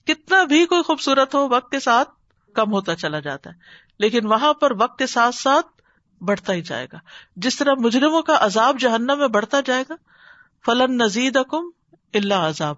[0.06, 2.10] کتنا بھی کوئی خوبصورت ہو، وقت کے ساتھ
[2.54, 3.56] کم ہوتا چلا جاتا ہے۔
[4.00, 5.68] لیکن وہاں پر وقت کے ساتھ ساتھ
[6.24, 6.98] بڑھتا ہی جائے گا۔
[7.36, 9.96] جس طرح مجرموں کا عذاب جہنم میں بڑھتا جائے گا
[10.66, 11.70] فلن نزید اکم
[12.14, 12.76] اللہ عذاب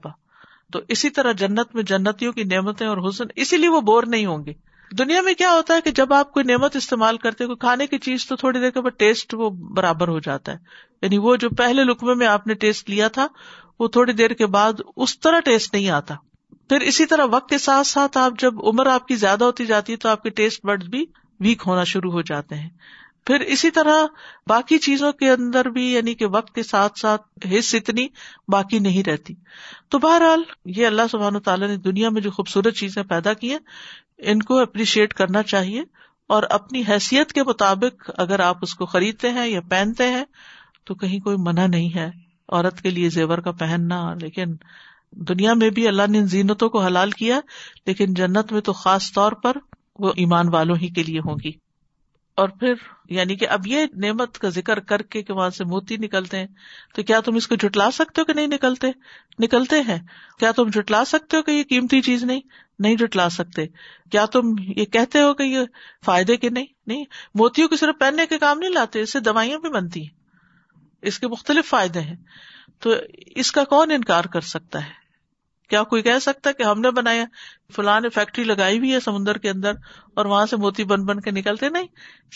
[0.74, 4.26] تو اسی طرح جنت میں جنتیوں کی نعمتیں اور حسن، اسی لیے وہ بور نہیں
[4.26, 4.54] ہوں گے۔
[4.98, 7.98] دنیا میں کیا ہوتا ہے کہ جب آپ کوئی نعمت استعمال کرتے کوئی کھانے کی
[7.98, 10.58] چیز تو تھوڑی دیر کے بعد ٹیسٹ وہ برابر ہو جاتا ہے۔
[11.02, 13.28] یعنی وہ جو پہلے لکمے میں آپ نے ٹیسٹ لیا تھا،
[13.80, 16.16] وہ تھوڑی دیر کے بعد اس طرح ٹیسٹ نہیں آتا۔
[16.70, 19.92] پھر اسی طرح وقت کے ساتھ ساتھ آپ جب عمر آپ کی زیادہ ہوتی جاتی
[19.92, 21.06] ہے تو آپ کے ٹیسٹ برڈ بھی
[21.40, 22.70] ویک ہونا شروع ہو جاتے ہیں۔
[23.30, 24.06] پھر اسی طرح
[24.48, 28.08] باقی چیزوں کے اندر بھی یعنی کہ وقت کے ساتھ ساتھ حص اتنی
[28.48, 29.34] باقی نہیں رہتی۔
[29.90, 33.60] تو بہرحال یہ اللہ سبحان تعالیٰ نے دنیا میں جو خوبصورت چیزیں پیدا کی ہیں،
[34.18, 35.84] ان کو اپریشیٹ کرنا چاہیے۔
[36.28, 40.26] اور اپنی حیثیت کے مطابق اگر آپ اس کو خریدتے ہیں یا پہنتے ہیں،
[40.84, 42.12] تو کہیں کوئی منع نہیں ہے۔
[42.50, 44.46] عورت کے لیے زیور کا پہننا، لیکن
[45.12, 47.40] دنیا میں بھی اللہ نے ان زینتوں کو حلال کیا،
[47.86, 49.58] لیکن جنت میں تو خاص طور پر
[50.00, 51.69] وہ ایمان والوں ہی کے لیے ہوگی
[52.40, 52.74] اور پھر
[53.10, 56.48] یعنی کہ اب یہ نعمت کا ذکر کر کے کہ وہاں سے موتی نکلتے ہیں،
[56.96, 58.88] تو کیا تم اس کو جٹلا سکتے ہو کہ نہیں نکلتے؟
[59.40, 60.00] نکلتے ہیں۔
[60.40, 62.42] کیا تم جٹلا سکتے ہو کہ یہ قیمتی چیز نہیں؟
[62.80, 63.68] نہیں جٹلا سکتے۔
[64.12, 65.60] کیا تم یہ کہتے ہو کہ یہ
[66.06, 69.60] فائدے کے نہیں؟ نہیں۔ موتیوں کو صرف پہننے کے کام نہیں لاتے، اس سے دوائیاں
[69.60, 70.20] بھی بنتی۔ ہیں
[71.02, 72.16] اس کے مختلف فائدے ہیں۔
[72.80, 72.94] تو
[73.36, 75.09] اس کا کون انکار کر سکتا ہے؟
[75.70, 77.26] کیا کوئی کہہ سکتا ہے کہ ہم نے بنایا
[77.76, 79.72] فلاں نے فیکٹری لگائی ہوئی ہے سمندر کے اندر
[80.16, 81.88] اور وہاں سے موتی بن بن کے نکلتے نہیں،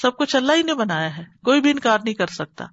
[0.02, 2.66] سب کچھ اللہ ہی نے بنایا ہے، کوئی بھی انکار نہیں کر سکتا۔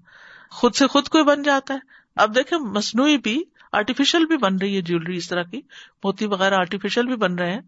[0.51, 1.79] خود سے خود کوئی بن جاتا ہے۔
[2.16, 3.42] اب دیکھیں، مصنوعی بھی
[3.73, 5.61] آرٹیفیشل بھی بن رہی ہے جیولری اس طرح کی۔
[6.05, 7.61] موتی وغیرہ آرٹیفیشل بھی بن رہے ہیں۔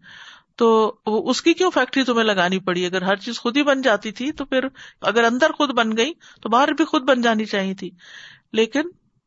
[0.55, 4.11] تو اس کی کیوں فیکٹری تمہیں لگانی پڑی؟ اگر ہر چیز خود ہی بن جاتی
[4.11, 4.59] تھی تو پھر
[5.01, 7.89] اگر اندر خود بن گئی تو باہر بھی خود بن جانی چاہیے تھی۔
[8.53, 8.81] لیکن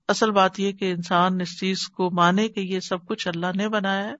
[0.09, 3.69] اصل بات یہ کہ انسان اس چیز کو مانے کہ یہ سب کچھ اللہ نے
[3.69, 4.15] بنایا ہے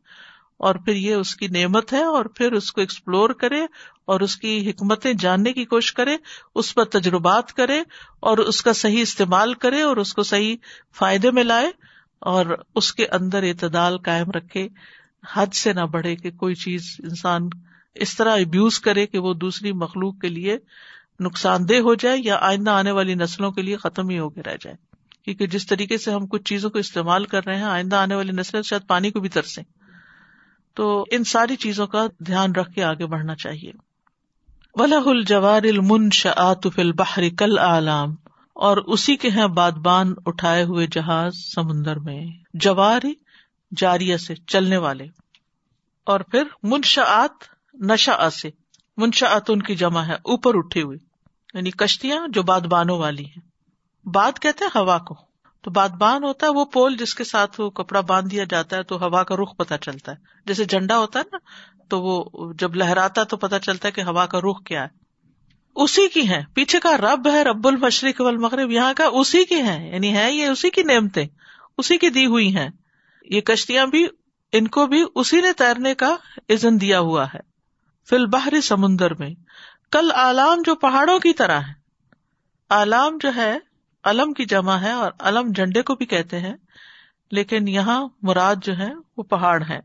[0.57, 3.61] اور پھر یہ اس کی نعمت ہے اور پھر اس کو ایکسپلور کرے
[4.05, 6.17] اور اس کی حکمتیں جاننے کی کوشش کرے،
[6.55, 7.83] اس پر تجربات کرے
[8.21, 10.57] اور اس کا صحیح استعمال کرے اور اس کو صحیح
[10.99, 11.71] فائدے میں لائے
[12.19, 14.69] اور اس کے اندر اعتدال قائم رکھے،
[15.35, 17.49] حد سے نہ بڑھے کہ کوئی چیز انسان
[17.95, 20.57] اس طرح ابیوز کرے کہ وہ دوسری مخلوق کے لیے
[21.21, 24.43] نقصان دہ ہو جائے یا آئندہ آنے والی نسلوں کے لیے ختم ہی ہو کے
[24.43, 24.96] رہ جائے۔
[25.27, 28.33] کیونکہ جس طریقے سے ہم کچھ چیزوں کو استعمال کر رہے ہیں، آئندہ آنے والی
[28.33, 29.65] نسلیں شاید پانی کو بھی ترسیں۔
[30.75, 33.73] تو ان ساری چیزوں کا دھیان رکھ کے آگے بڑھنا چاہیے۔
[34.75, 38.15] ولہ الجوار المن شعت البحر کل عالام
[38.55, 43.15] اور اسی کے ہیں بادبان اٹھائے ہوئے جہاز سمندر میں۔ جواری
[43.77, 45.07] جاریہ سے چلنے والے۔
[46.07, 48.51] اور پھر منشاط نشا سے۔
[48.97, 50.99] منشاط ان کی جمع ہے، اوپر اٹھے ہوئے۔
[51.55, 53.46] یعنی کشتیاں جو بادبانوں والی ہیں۔
[54.07, 55.15] باد کہتے ہیں ہوا کو۔
[55.63, 58.83] تو بادبان ہوتا ہے، وہ پول جس کے ساتھ وہ کپڑا باندھ دیا جاتا ہے
[58.83, 60.17] تو ہوا کا رخ پتا چلتا ہے۔
[60.47, 61.39] جیسے جھنڈا ہوتا ہے نا،
[61.89, 64.89] تو وہ جب لہراتا تو پتا چلتا ہے کہ ہوا کا رخ کیا ہے۔
[65.75, 69.91] اسی کی ہے پیچھے کا رب ہے رب المشرق والمغرب، یہاں کا اسی کی ہے
[69.93, 71.27] یعنی ہے یہ اسی کی نعمتیں،
[71.79, 72.69] اسی کی دی ہوئی ہیں۔
[73.23, 74.07] یہ کشتیاں بھی،
[74.53, 76.17] ان کو بھی اسی نے تیرنے کا
[76.49, 77.41] عزن دیا ہوا ہے۔
[78.09, 79.31] فی البحر سمندر میں۔
[79.93, 81.73] کل آلام جو پہاڑوں کی طرح ہے۔
[82.69, 83.59] آلام جو ہے
[84.07, 86.55] علم کی جمع ہے اور علم جھنڈے کو بھی کہتے ہیں،
[87.31, 89.81] لیکن یہاں مراد جو ہے وہ پہاڑ ہے۔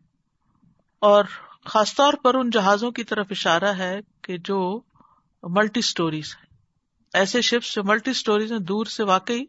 [0.99, 1.23] اور
[1.65, 4.81] خاص طور پر ان جہازوں کی طرف اشارہ ہے کہ جو
[5.43, 6.45] ملٹی اسٹوریز ہیں۔
[7.13, 9.43] ایسے شپس جو ملٹی اسٹوریز ہیں، دور سے واقعی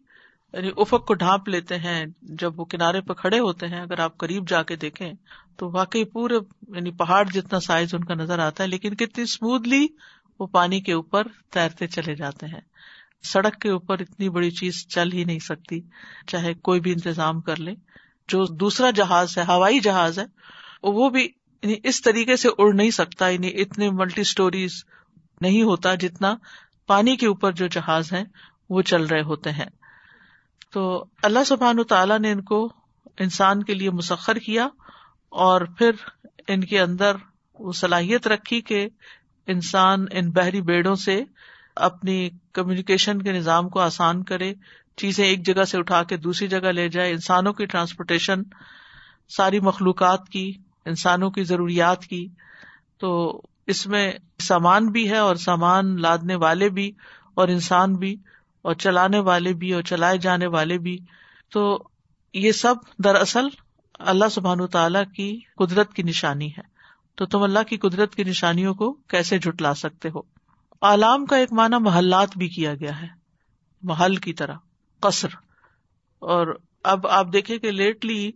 [0.53, 4.19] یعنی افق کو ڈھانپ لیتے ہیں۔ جب وہ کنارے پہ کھڑے ہوتے ہیں، اگر آپ
[4.19, 5.13] قریب جا کے دیکھیں،
[5.57, 6.35] تو واقعی پورے
[6.69, 9.87] یعنی پہاڑ جتنا سائز ان کا نظر آتا ہے، لیکن کتنی اسموتھلی
[10.39, 12.61] وہ پانی کے اوپر تیرتے چلے جاتے ہیں۔
[13.23, 15.81] سڑک کے اوپر اتنی بڑی چیز چل ہی نہیں سکتی،
[16.27, 17.75] چاہے کوئی بھی انتظام کر لے۔
[18.29, 20.25] جو دوسرا جہاز ہے، ہوائی جہاز ہے،
[20.83, 21.23] وہ بھی
[21.63, 24.85] یعنی اس طریقے سے اڑ نہیں سکتا یعنی اتنے ملٹی اسٹوریز
[25.41, 26.35] نہیں ہوتا جتنا
[26.87, 28.25] پانی کے اوپر جو جہاز ہے
[28.71, 29.67] وہ چل رہے ہوتے ہیں۔
[30.71, 32.73] تو اللہ سبحان تعالیٰ نے ان کو
[33.19, 34.69] انسان کے لیے مسخر کیا
[35.29, 35.91] اور پھر
[36.49, 37.17] ان کے اندر
[37.55, 38.89] وہ صلاحیت رکھی کہ
[39.47, 41.25] انسان ان بحری بیڑوں سے
[41.77, 44.55] اپنی کمیونیکیشن کے نظام کو آسان کرے،
[44.97, 48.43] چیزیں ایک جگہ سے اٹھا کے دوسری جگہ لے جائے، انسانوں کی ٹرانسپورٹیشن
[49.29, 50.53] ساری مخلوقات کی،
[50.87, 52.29] انسانوں کی ضروریات کی۔
[52.99, 56.93] تو اس میں سامان بھی ہے اور سامان لادنے والے بھی
[57.35, 58.17] اور انسان بھی
[58.63, 60.99] اور چلانے والے بھی اور چلائے جانے والے بھی۔
[61.51, 61.79] تو
[62.35, 63.49] یہ سب دراصل
[63.99, 66.73] اللہ سبحان تعالی کی قدرت کی نشانی ہے۔
[67.15, 70.23] تو تم اللہ کی قدرت کی نشانیوں کو کیسے جٹلا سکتے ہو؟
[70.83, 73.07] آلام کا ایک معنی محلات بھی کیا گیا ہے،
[73.83, 74.55] محل کی طرح،
[75.01, 75.29] قصر۔
[76.19, 78.31] اور اب آپ دیکھیں کہ لیٹلی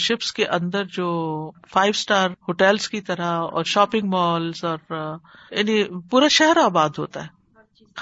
[0.00, 4.78] شپس کے اندر جو فائیو اسٹار ہوٹلس کی طرح اور شاپنگ مالس اور
[5.50, 7.28] یعنی پورا شہر آباد ہوتا ہے۔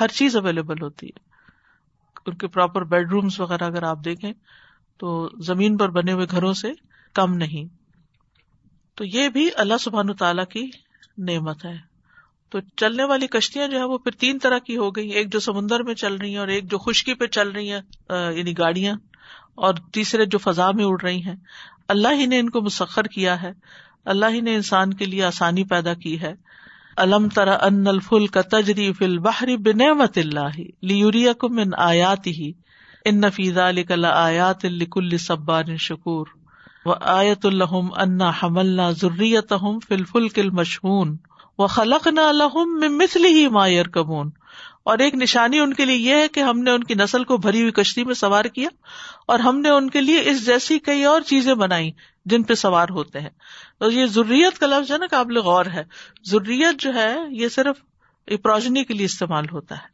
[0.00, 1.20] ہر چیز اویلیبل ہوتی ہے۔
[2.26, 4.32] ان کے پراپر بیڈ رومس وغیرہ اگر آپ دیکھیں
[4.98, 6.72] تو زمین پر بنے ہوئے گھروں سے
[7.14, 7.74] کم نہیں۔
[8.94, 10.70] تو یہ بھی اللہ سبحان تعالی کی
[11.18, 11.89] نعمت ہے۔
[12.50, 15.40] تو چلنے والی کشتیاں جو ہے وہ پھر تین طرح کی ہو گئی ایک جو
[15.40, 18.96] سمندر میں چل رہی ہیں اور ایک جو خشکی پہ چل رہی ہیں یعنی گاڑیاں۔
[19.54, 21.34] اور تیسرے جو فضا میں اڑ رہی ہیں۔
[21.88, 23.52] اللہ ہی نے ان کو مسخر کیا ہے۔
[24.04, 26.34] اللہ ہی نے انسان کے لیے آسانی پیدا کی ہے۔
[26.96, 32.52] الم ترا ان الفل کا تجری فل بحری بنعمت اللہ لیوریا کو من آیات ہی
[33.04, 36.26] ان نفیزہ علی آیات الکل صبان شکور۔
[36.84, 39.52] و آیت الحم انا حمل ضروریت
[39.88, 41.16] فل فل کل مشہون
[41.60, 44.30] و خلق نہ الحم میں ہی مایور کمون
[44.84, 47.36] اور ایک نشانی ان کے لیے یہ ہے کہ ہم نے ان کی نسل کو
[47.36, 48.68] بھری ہوئی کشتی میں سوار کیا
[49.26, 51.90] اور ہم نے ان کے لیے اس جیسی کئی اور چیزیں بنائی
[52.24, 53.28] جن پہ سوار ہوتے ہیں۔
[53.78, 55.84] تو یہ ضروریت کا لفظ ہے نا قابل غور ہے۔
[56.24, 57.76] ضروریت جو ہے یہ صرف
[58.24, 59.88] پروجنی کے لیے استعمال ہوتا ہے۔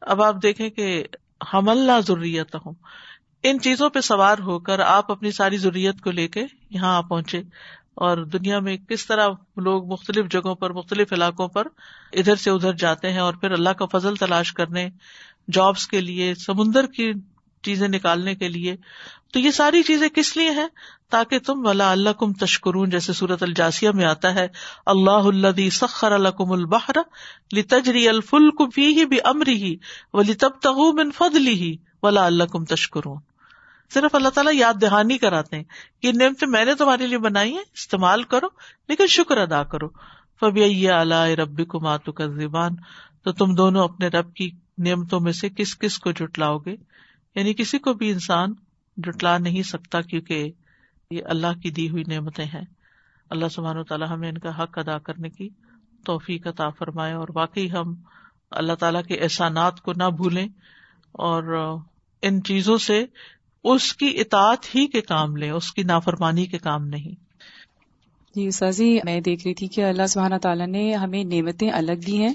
[0.00, 1.04] اب آپ دیکھیں کہ
[1.52, 2.72] ہم اللہ ضروریت ہوں
[3.42, 7.00] ان چیزوں پہ سوار ہو کر آپ اپنی ساری ضروریت کو لے کے یہاں آ
[7.00, 7.42] پہنچے۔
[7.96, 11.66] اور دنیا میں کس طرح لوگ مختلف جگہوں پر، مختلف علاقوں پر
[12.12, 14.88] ادھر سے ادھر جاتے ہیں اور پھر اللہ کا فضل تلاش کرنے
[15.52, 17.12] جابس کے لیے، سمندر کی
[17.62, 18.76] چیزیں نکالنے کے لیے۔
[19.32, 20.68] تو یہ ساری چیزیں کس لیے ہیں؟
[21.10, 24.48] تاکہ تم، ولا اللہ کم تشکرون جیسے سورت الجاسیہ میں آتا ہے۔
[24.86, 26.96] اللہ اللہ سخر الکم البحر
[27.52, 29.76] لی تجری الفل بھی ہی بھی امری ہی
[30.14, 33.35] ولی تب من فضلی ہی ولا اللہ کم تشکرون۔
[33.94, 35.64] صرف اللہ تعالیٰ یاد دہانی کراتے ہیں
[36.02, 38.46] کہ نعمتیں میں نے تمہارے لیے بنائی ہیں، استعمال کرو،
[38.88, 39.88] لیکن شکر ادا کرو۔
[40.40, 42.72] فبی اللہ ربی کو ماتو کا زبان
[43.24, 46.76] تو تم دونوں اپنے رب کی نعمتوں میں سے کس کس کو جٹلاؤ گے؟
[47.34, 48.52] یعنی کسی کو بھی انسان
[48.96, 50.50] جٹلا نہیں سکتا کیونکہ
[51.10, 52.64] یہ اللہ کی دی ہوئی نعمتیں ہیں۔
[53.30, 55.48] اللہ سبحانہ و تعالیٰ ہمیں ان کا حق ادا کرنے کی
[56.04, 57.94] توفیق عطا فرمائے اور واقعی ہم
[58.50, 60.48] اللہ تعالیٰ کے احسانات کو نہ بھولیں
[61.12, 61.74] اور
[62.22, 63.06] ان چیزوں سے
[63.74, 67.25] اس کی اطاعت ہی کے کام لیں اس کی نافرمانی کے کام نہیں۔
[68.36, 72.16] جی سازی، میں دیکھ رہی تھی کہ اللہ سبحانہ تعالیٰ نے ہمیں نعمتیں الگ دی
[72.16, 72.32] ہیں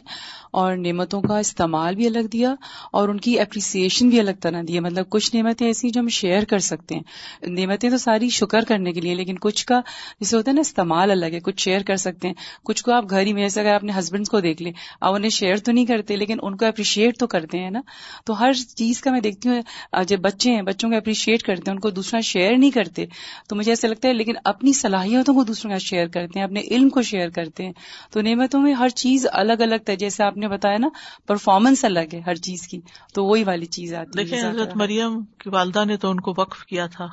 [0.51, 2.53] اور نعمتوں کا استعمال بھی الگ دیا
[2.91, 6.07] اور ان کی اپریسیشن بھی الگ طرح دی ہے۔ مطلب کچھ نعمتیں ایسی جو ہم
[6.07, 9.81] شیئر کر سکتے ہیں۔ نعمتیں تو ساری شکر کرنے کے لیے، لیکن کچھ کا
[10.19, 13.09] جسے ہوتا ہے نا استعمال الگ ہے، کچھ شیئر کر سکتے ہیں۔ کچھ کو آپ
[13.09, 15.85] گھر ہی میں، جیسے اگر اپنے ہسبینڈس کو دیکھ لیں، آپ انہیں شیئر تو نہیں
[15.85, 17.81] کرتے، لیکن ان کو اپریشیٹ تو کرتے ہیں نا۔
[18.25, 21.75] تو ہر چیز کا میں دیکھتی ہوں، جب بچے ہیں، بچوں کو اپریشیٹ کرتے ہیں،
[21.75, 23.05] ان کو دوسرا شیئر نہیں کرتے۔
[23.49, 26.61] تو مجھے ایسا لگتا ہے، لیکن اپنی صلاحیتوں کو دوسروں کا شیئر کرتے ہیں اپنے
[26.71, 27.73] علم کو شیئر کرتے ہیں
[28.11, 30.89] تو نعمتوں میں ہر چیز الگ الگ تھا جیسے آپ نے بتایا نا
[31.27, 32.79] پرفارمنس الگ ہے ہر چیز کی
[33.13, 36.65] تو وہی والی چیز آتی ہے حضرت مریم کی والدہ نے تو ان کو وقف
[36.65, 37.07] کیا تھا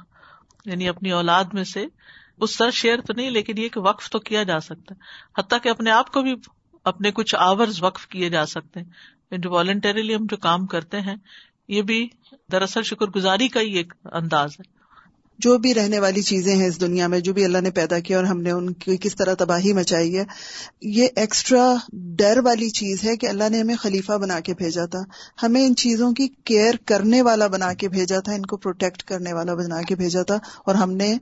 [0.65, 1.87] یعنی اپنی اولاد میں سے
[2.41, 5.59] اس طرح شیئر تو نہیں لیکن یہ کہ وقف تو کیا جا سکتا ہے حتیٰ
[5.63, 6.35] کہ اپنے آپ کو بھی
[6.85, 11.17] اپنے کچھ آورز وقف کیے جا سکتے ہیں جو والنٹریلی ہم جو کام کرتے ہیں
[11.69, 12.09] یہ بھی
[12.53, 14.78] دراصل شکر گزاری کا ہی ایک انداز ہے۔
[15.39, 18.17] جو بھی رہنے والی چیزیں ہیں اس دنیا میں، جو بھی اللہ نے پیدا کیا
[18.17, 20.25] اور ہم نے ان کی کس طرح تباہی مچائی ہے،
[20.81, 24.99] یہ ایکسٹرا ڈر والی چیز ہے کہ اللہ نے ہمیں خلیفہ بنا کے بھیجا تھا۔
[25.43, 29.33] ہمیں ان چیزوں کی کیئر کرنے والا بنا کے بھیجا تھا، ان کو پروٹیکٹ کرنے
[29.33, 31.17] والا بنا کے بھیجا تھا اور ہم نے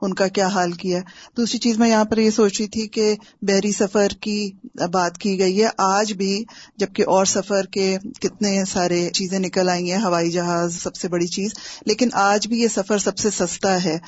[0.00, 1.00] ان کا کیا حال کیا
[1.36, 4.50] دوسری چیز میں یہاں پر یہ سوچ رہی تھی کہ بحری سفر کی
[4.92, 6.44] بات کی گئی ہے۔ آج بھی
[6.76, 11.26] جبکہ اور سفر کے کتنے سارے چیزیں نکل آئی ہیں، ہوائی جہاز سب سے بڑی
[11.26, 11.50] چیز،
[11.86, 13.98] لیکن آج بھی یہ سفر سب سے سستا ہے۔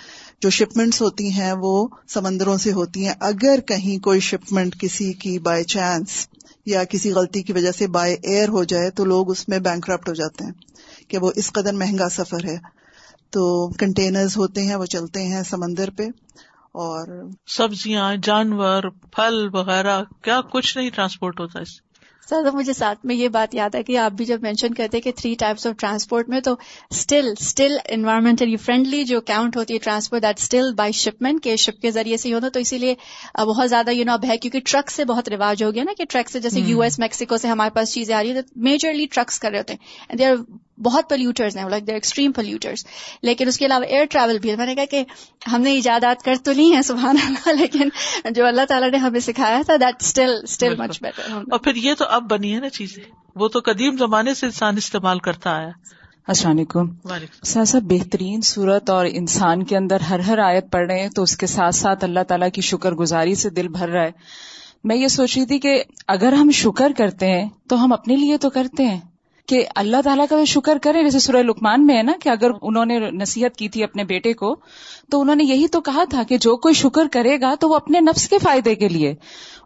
[0.40, 5.38] جو شپمنٹس ہوتی ہیں وہ سمندروں سے ہوتی ہیں۔ اگر کہیں کوئی شپمنٹ کسی کی
[5.38, 6.08] بائی چانس
[6.66, 9.90] یا کسی غلطی کی وجہ سے بائی ایئر ہو جائے تو لوگ اس میں بینک
[10.08, 10.52] ہو جاتے ہیں
[11.08, 12.81] کہ وہ اس قدر مہنگا سفر ہے۔
[13.32, 16.02] تو کنٹینرز ہوتے ہیں وہ چلتے ہیں سمندر پہ۔
[16.74, 17.06] اور
[17.46, 21.68] سبزیاں جانور پھل وغیرہ کیا کچھ نہیں ٹرانسپورٹ ہوتا اس
[22.28, 25.12] سر مجھے ساتھ میں یہ بات یاد ہے کہ آپ بھی جب مینشن کرتے کہ
[25.16, 26.56] تھری ٹائپس آف ٹرانسپورٹ میں تو
[26.90, 31.82] اسٹل اسٹل انوائرمنٹلی فرینڈلی جو کاؤنٹ ہوتی ہے transport that still by shipment کے شپ
[31.82, 32.94] کے ذریعے سے ہی ہوتا تو اسی لیے
[33.44, 36.04] بہت زیادہ یو نو اب ہے کیونکہ ٹرک سے بہت رواج ہو گیا نا کہ
[36.08, 39.40] ٹرک سے جیسے یو ایس میکسیکو سے ہمارے پاس چیزیں آ رہی ہے میجرلی ٹرکس
[39.40, 40.34] کر رہے ہوتے ہیں۔ دے آر
[40.78, 42.84] بہت پلیوٹرز ہیں لائک ایکسٹریم پلیوٹرز
[43.22, 45.04] لیکن اس کے علاوہ ایئر ٹریول بھی ہے۔ میں نے کہا کہ
[45.52, 47.88] ہم نے ایجادات کر تو نہیں ہے سبحان اللہ لیکن
[48.30, 51.94] جو اللہ تعالیٰ نے ہمیں سکھایا تھا that still still much better اور پھر یہ
[51.94, 53.04] تو اب بنی ہے نا چیزیں۔
[53.34, 55.70] وہ تو قدیم زمانے سے انسان استعمال کرتا آیا۔
[56.26, 57.08] السلام علیکم۔
[57.42, 61.36] سا بہترین صورت اور انسان کے اندر ہر ہر آیت پڑھ رہے ہیں تو اس
[61.36, 64.10] کے ساتھ ساتھ اللہ تعالیٰ کی شکر گزاری سے دل بھر رہا ہے۔
[64.84, 68.38] میں یہ سوچ رہی تھی کہ اگر ہم شکر کرتے ہیں تو ہم اپنے لیے
[68.38, 69.00] تو کرتے ہیں۔
[69.48, 72.84] کہ اللہ تعالیٰ کا شکر کرے، جیسے سورہ لکمان میں ہے نا کہ اگر انہوں
[72.84, 74.56] نے نصیحت کی تھی اپنے بیٹے کو،
[75.10, 77.74] تو انہوں نے یہی تو کہا تھا کہ جو کوئی شکر کرے گا تو وہ
[77.74, 79.14] اپنے نفس کے فائدے کے لیے۔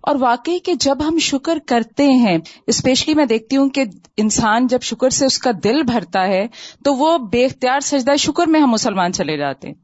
[0.02, 3.84] اور واقعی کہ جب ہم شکر کرتے ہیں اسپیشلی میں دیکھتی ہوں کہ
[4.16, 6.46] انسان جب شکر سے اس کا دل بھرتا ہے،
[6.84, 9.74] تو وہ بے اختیار سجدہ شکر میں ہم مسلمان چلے جاتے ہیں۔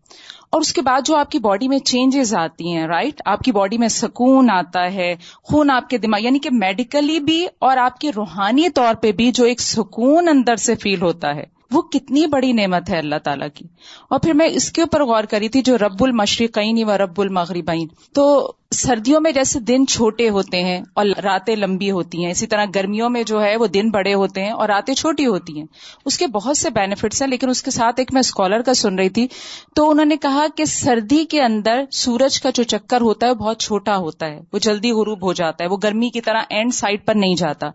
[0.52, 3.52] اور اس کے بعد جو آپ کی باڈی میں چینجز آتی ہیں رائٹ آپ کی
[3.52, 7.98] باڈی میں سکون آتا ہے، خون آپ کے دماغ یعنی کہ میڈیکلی بھی اور آپ
[7.98, 12.26] کے روحانی طور پہ بھی جو ایک سکون اندر سے فیل ہوتا ہے، وہ کتنی
[12.26, 13.64] بڑی نعمت ہے اللہ تعالیٰ کی۔
[14.10, 17.88] اور پھر میں اس کے اوپر غور کری تھی جو رب المشرقین و رب المغربین۔
[18.14, 22.64] تو سردیوں میں جیسے دن چھوٹے ہوتے ہیں اور راتیں لمبی ہوتی ہیں، اسی طرح
[22.74, 25.66] گرمیوں میں جو ہے وہ دن بڑے ہوتے ہیں اور راتیں چھوٹی ہوتی ہیں۔
[26.04, 28.98] اس کے بہت سے بینیفٹس ہیں، لیکن اس کے ساتھ ایک میں اسکالر کا سن
[28.98, 29.26] رہی تھی۔
[29.74, 33.36] تو انہوں نے کہا کہ سردی کے اندر سورج کا جو چکر ہوتا ہے وہ
[33.36, 36.74] بہت چھوٹا ہوتا ہے، وہ جلدی غروب ہو جاتا ہے، وہ گرمی کی طرح اینڈ
[36.74, 37.70] سائڈ پر نہیں جاتا۔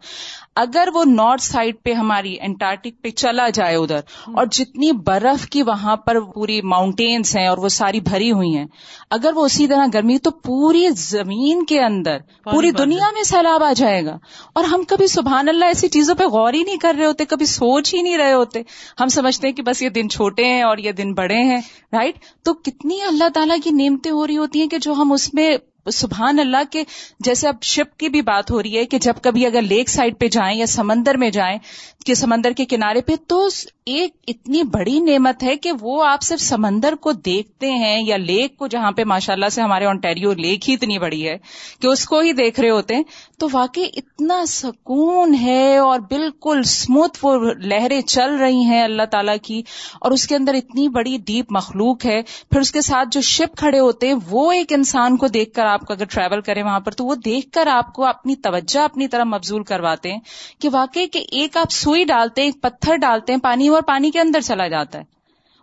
[0.56, 5.62] اگر وہ نارتھ سائڈ پہ ہماری انٹارکٹک پہ چلا جائے ادھر، اور جتنی برف کی
[5.64, 8.66] وہاں پر پوری ماؤنٹینس ہیں اور وہ ساری بھری ہوئی ہیں،
[9.10, 13.74] اگر وہ اسی طرح گرمی تو پوری زمین کے اندر پوری دنیا میں سیلاب آ
[13.74, 14.18] جائے گا۔
[14.54, 17.46] اور ہم کبھی سبحان اللہ ایسی چیزوں پہ غور ہی نہیں کر رہے ہوتے کبھی
[17.46, 18.62] سوچ ہی نہیں رہے ہوتے۔
[19.02, 21.62] ہم سمجھتے ہیں کہ بس یہ دن چھوٹے ہیں اور یہ دن بڑے ہیں
[21.94, 25.34] رائٹ تو کتنی اللہ تعالیٰ کی نعمتیں ہو رہی ہوتی ہیں کہ جو ہم اس
[25.34, 25.58] میں
[25.94, 26.84] سبحان اللہ کے
[27.20, 30.20] جیسے اب شپ کی بھی بات ہو رہی ہے کہ جب کبھی اگر لیک سائڈ
[30.20, 31.58] پہ جائیں یا سمندر میں جائیں،
[32.06, 33.48] کہ سمندر کے کنارے پہ، تو
[33.86, 38.56] ایک اتنی بڑی نعمت ہے کہ وہ آپ صرف سمندر کو دیکھتے ہیں یا لیک
[38.58, 41.36] کو، جہاں پہ ماشاء اللہ سے ہمارے آنٹیریو لیک ہی اتنی بڑی ہے
[41.82, 43.04] کہ اس کو ہی دیکھ رہے ہوتے ہیں،
[43.40, 49.36] تو واقعی اتنا سکون ہے اور بالکل اسموتھ وہ لہریں چل رہی ہیں اللہ تعالیٰ
[49.44, 49.62] کی،
[50.02, 53.58] اور اس کے اندر اتنی بڑی ڈیپ مخلوق ہے۔ پھر اس کے ساتھ جو شپ
[53.58, 56.80] کھڑے ہوتے ہیں، وہ ایک انسان کو دیکھ کر آپ کو اگر ٹریول کرے وہاں
[56.80, 60.20] پر تو وہ دیکھ کر آپ کو اپنی توجہ اپنی طرح مبزول کرواتے ہیں
[60.60, 64.12] کہ واقعی کہ ایک آپ سوئی ڈالتے ہیں ایک پتھر ڈالتے ہیں پانی اور پانی
[64.12, 65.18] کے اندر چلا جاتا ہے۔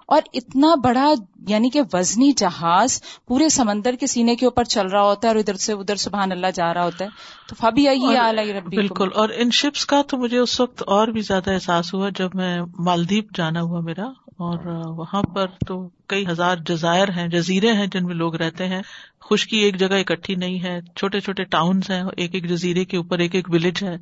[0.07, 1.13] اور اتنا بڑا
[1.49, 5.41] یعنی کہ وزنی جہاز پورے سمندر کے سینے کے اوپر چل رہا ہوتا ہے اور
[5.41, 7.11] ادھر سے ادھر سبحان اللہ جا رہا ہوتا ہے۔
[7.49, 11.53] تو فبی آئیے بالکل اور ان شپس کا تو مجھے اس وقت اور بھی زیادہ
[11.53, 14.09] احساس ہوا جب میں مالدیپ جانا ہوا میرا۔
[14.39, 14.59] اور
[14.99, 18.83] وہاں پر تو کئی ہزار جزائر ہیں، جزیرے ہیں جن میں لوگ رہتے ہیں۔
[19.31, 23.19] خشکی ایک جگہ اکٹھی نہیں ہے، چھوٹے چھوٹے ٹاؤنس ہیں، ایک ایک جزیرے کے اوپر
[23.19, 23.97] ایک ایک ولیج ہے۔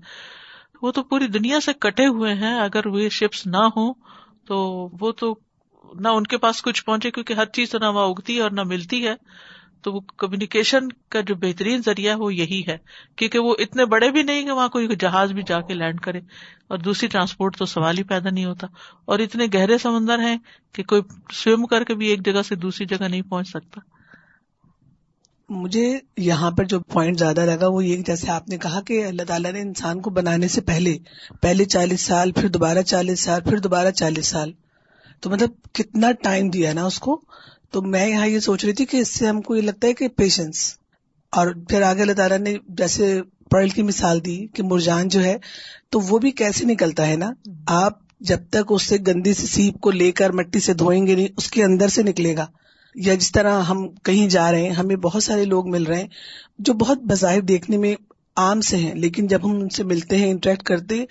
[0.82, 3.94] وہ تو پوری دنیا سے کٹے ہوئے ہیں۔ اگر وہ شپس نہ ہوں
[4.46, 5.38] تو وہ تو
[5.94, 8.50] نہ ان کے پاس کچھ پہنچے، کیونکہ ہر چیز تو نہ وہاں اگتی ہے اور
[8.50, 9.14] نہ ملتی ہے۔
[9.82, 12.76] تو وہ کمیونیکیشن کا جو بہترین ذریعہ ہے وہ یہی ہے،
[13.16, 16.18] کیونکہ وہ اتنے بڑے بھی نہیں کہ وہاں کوئی جہاز بھی جا کے لینڈ کرے۔
[16.68, 18.66] اور دوسری ٹرانسپورٹ تو سوال ہی پیدا نہیں ہوتا۔
[19.04, 20.36] اور اتنے گہرے سمندر ہیں
[20.72, 21.02] کہ کوئی
[21.32, 23.80] سوئم کر کے بھی ایک جگہ سے دوسری جگہ نہیں پہنچ سکتا۔
[25.48, 29.22] مجھے یہاں پر جو پوائنٹ زیادہ لگا وہ یہ جیسے آپ نے کہا کہ اللہ
[29.22, 30.98] تعالیٰ نے انسان کو بنانے سے پہلے
[31.42, 34.52] پہلے چالیس سال، پھر دوبارہ چالیس سال، پھر دوبارہ چالیس سال۔
[35.20, 37.20] تو مطلب کتنا ٹائم دیا نا اس کو؟
[37.72, 39.92] تو میں یہاں یہ سوچ رہی تھی کہ اس سے ہم کو یہ لگتا ہے
[39.92, 40.78] کہ پیشنس
[41.32, 43.20] اور پھر آگے اللہ تعالیٰ نے جیسے
[43.50, 45.38] پرل کی مثال دی کہ مرجان جو ہے
[45.90, 47.32] تو وہ بھی کیسے نکلتا ہے نا؟
[47.66, 51.14] آپ جب تک اس سے گندی سی سیپ کو لے کر مٹی سے دھوئیں گے
[51.14, 52.46] نہیں، اس کے اندر سے نکلے گا۔
[52.94, 56.08] یا جس طرح ہم کہیں جا رہے ہیں، ہمیں بہت سارے لوگ مل رہے ہیں
[56.58, 57.94] جو بہت بظاہر دیکھنے میں
[58.36, 61.04] عام سے ہیں، لیکن جب ہم ان سے ملتے ہیں انٹریکٹ کرتے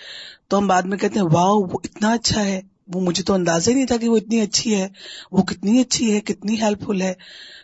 [0.47, 2.61] تو ہم بعد میں کہتے ہیں، واؤ، وہ اتنا اچھا ہے!
[2.87, 4.87] وہ مجھے تو اندازہ ہی نہیں تھا کہ وہ اتنی اچھی ہے
[5.31, 7.13] وہ کتنی اچھی ہے کتنی ہیلپ فل ہے۔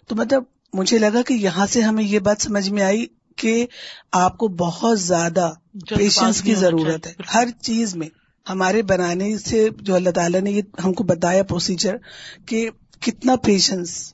[0.07, 0.43] تو مطلب
[0.73, 3.05] مجھے لگا کہ یہاں سے ہمیں یہ بات سمجھ میں آئی
[3.35, 3.67] کہ
[4.11, 8.07] آپ کو بہت زیادہ پیشنس کی ضرورت ہے۔ ہر چیز میں
[8.49, 11.95] ہمارے بنانے سے جو اللہ تعالیٰ نے یہ ہم کو بتایا پروسیجر
[12.45, 14.13] کہ کتنا پیشنس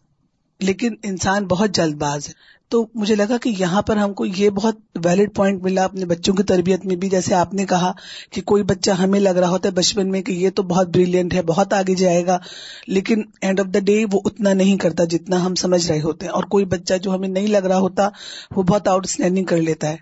[0.59, 2.33] لیکن انسان بہت جلد باز ہے۔
[2.69, 6.33] تو مجھے لگا کہ یہاں پر ہم کو یہ بہت ویلڈ پوائنٹ ملا اپنے بچوں
[6.33, 7.91] کی تربیت میں بھی۔ جیسے آپ نے کہا
[8.31, 11.33] کہ کوئی بچہ ہمیں لگ رہا ہوتا ہے بچپن میں کہ یہ تو بہت بریلینٹ
[11.33, 12.39] ہے بہت آگے جائے گا
[12.87, 16.33] لیکن اینڈ آف دا ڈے وہ اتنا نہیں کرتا جتنا ہم سمجھ رہے ہوتے ہیں۔
[16.33, 18.09] اور کوئی بچہ جو ہمیں نہیں لگ رہا ہوتا
[18.55, 19.95] وہ بہت آؤٹ اسٹینڈنگ کر لیتا ہے۔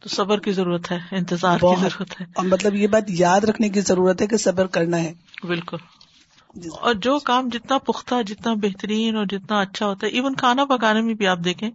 [0.00, 3.68] تو صبر کی ضرورت ہے انتظار کی ضرورت ہے۔ اور مطلب یہ بات یاد رکھنے
[3.68, 5.12] کی ضرورت ہے کہ صبر کرنا ہے۔
[5.48, 5.76] بالکل۔
[6.54, 10.64] جی اور جو کام جتنا پختہ، جتنا بہترین اور جتنا اچھا ہوتا ہے ایون کھانا
[10.64, 11.70] پکانے میں بھی آپ دیکھیں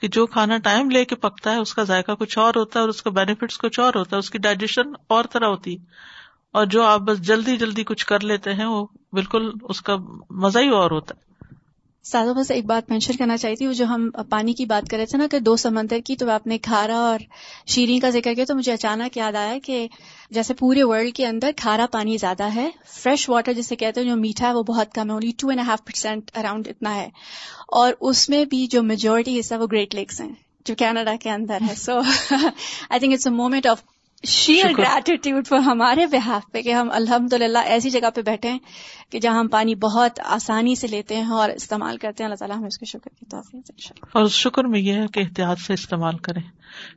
[0.00, 2.80] کہ جو کھانا ٹائم لے کے پکتا ہے، اس کا ذائقہ کچھ اور ہوتا ہے
[2.80, 5.84] اور اس کا بینیفٹس کچھ اور ہوتا ہے، اس کی ڈائجیشن اور طرح ہوتی ہے۔
[6.52, 9.96] اور جو آپ بس جلدی جلدی کچھ کر لیتے ہیں، وہ بالکل اس کا
[10.30, 11.31] مزہ ہی اور ہوتا ہے۔
[12.04, 15.06] سادہ بس ایک بات مینشن کرنا چاہتی ہوں جو ہم پانی کی بات کر رہے
[15.06, 17.18] تھے نا، کہ دو سمندر کی، تو آپ نے کھارا اور
[17.66, 19.88] شیریں کا ذکر کیا، تو مجھے اچانک یاد آیا کہ
[20.30, 24.16] جیسے پورے ورلڈ کے اندر کھارا پانی زیادہ ہے فریش واٹر جسے کہتے ہیں، جو
[24.16, 27.08] میٹھا ہے، وہ بہت کم ہے only two and half percent around اتنا ہے۔
[27.68, 30.32] اور اس میں بھی جو میجورٹی حصہ، وہ گریٹ لیکس ہیں،
[30.64, 33.82] جو کینیڈا کے اندر ہے۔ So I think it's a moment of
[34.26, 38.58] share gratitude for ہمارے بحاف پہ کہ ہم الحمد للہ ایسی جگہ پہ بیٹھے ہیں
[39.10, 42.56] کہ جہاں ہم پانی بہت آسانی سے لیتے ہیں اور استعمال کرتے ہیں۔ اللہ تعالیٰ
[42.56, 46.18] ہمیں اس کے شکر کی توفیق اور شکر میں یہ ہے کہ احتیاط سے استعمال
[46.18, 46.42] کریں۔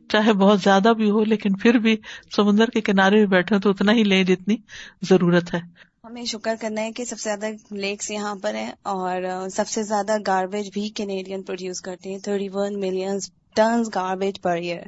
[0.10, 1.98] چاہے بہت زیادہ بھی ہو لیکن پھر بھی
[2.36, 4.56] سمندر کے کنارے بھی بیٹھے تو اتنا ہی لیں جتنی
[5.02, 5.60] ضرورت ہے۔
[6.04, 9.84] ہمیں شکر کرنا ہے کہ سب سے زیادہ لیکس یہاں پر ہیں اور سب سے
[9.84, 14.84] زیادہ گاربیج بھی کینیڈین پروڈیوس کرتے ہیں۔ Thirty one millions tons garbage per year.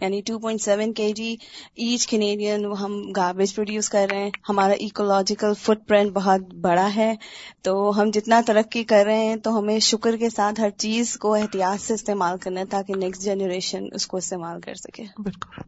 [0.00, 1.36] یعنی 2.7 کے جی
[1.74, 7.14] ایچ کینیڈین ہم گاربیج پروڈیوس کر رہے ہیں۔ ہمارا ایکولوجیکل فٹ پرنٹ بہت بڑا ہے۔
[7.62, 11.34] تو ہم جتنا ترقی کر رہے ہیں تو ہمیں شکر کے ساتھ ہر چیز کو
[11.34, 15.60] احتیاط سے استعمال کرنا ہے تاکہ نیکسٹ جنریشن اس کو استعمال کر سکے۔ بالکل۔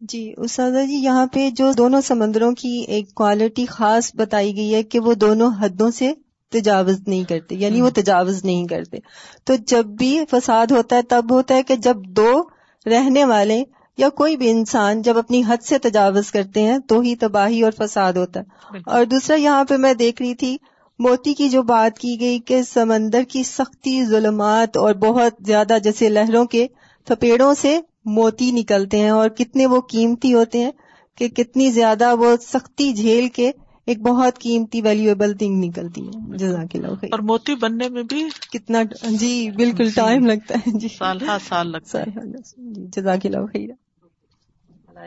[0.00, 4.82] جی اسادہ جی یہاں پہ جو دونوں سمندروں کی ایک کوالٹی خاص بتائی گئی ہے
[4.82, 6.12] کہ وہ دونوں حدوں سے
[6.50, 8.96] تجاوز نہیں کرتے یعنی وہ تجاوز نہیں کرتے۔
[9.44, 12.42] تو جب بھی فساد ہوتا ہے تب ہوتا ہے کہ جب دو
[12.86, 13.64] رہنے والے
[13.96, 17.72] یا کوئی بھی انسان جب اپنی حد سے تجاوز کرتے ہیں تو ہی تباہی اور
[17.78, 20.56] فساد ہوتا ہے۔ اور دوسرا یہاں پہ میں دیکھ رہی تھی
[20.98, 26.08] موتی کی جو بات کی گئی کہ سمندر کی سختی ظلمات اور بہت زیادہ جیسے
[26.08, 26.66] لہروں کے
[27.04, 30.70] تھپیڑوں سے موتی نکلتے ہیں اور کتنے وہ قیمتی ہوتے ہیں
[31.16, 33.50] کہ کتنی زیادہ وہ سختی جھیل کے
[33.88, 38.82] ایک بہت قیمتی ویلیویبل تھنگ نکلتی ہے۔ جزاک اللہ اور موتی بننے میں بھی کتنا
[39.10, 43.46] جی بالکل ٹائم جی۔ لگتا ہے۔ جی۔ سال ہر سال لگتا ہے۔ جی۔ جزاک اللہ
[43.46, 43.68] خیر۔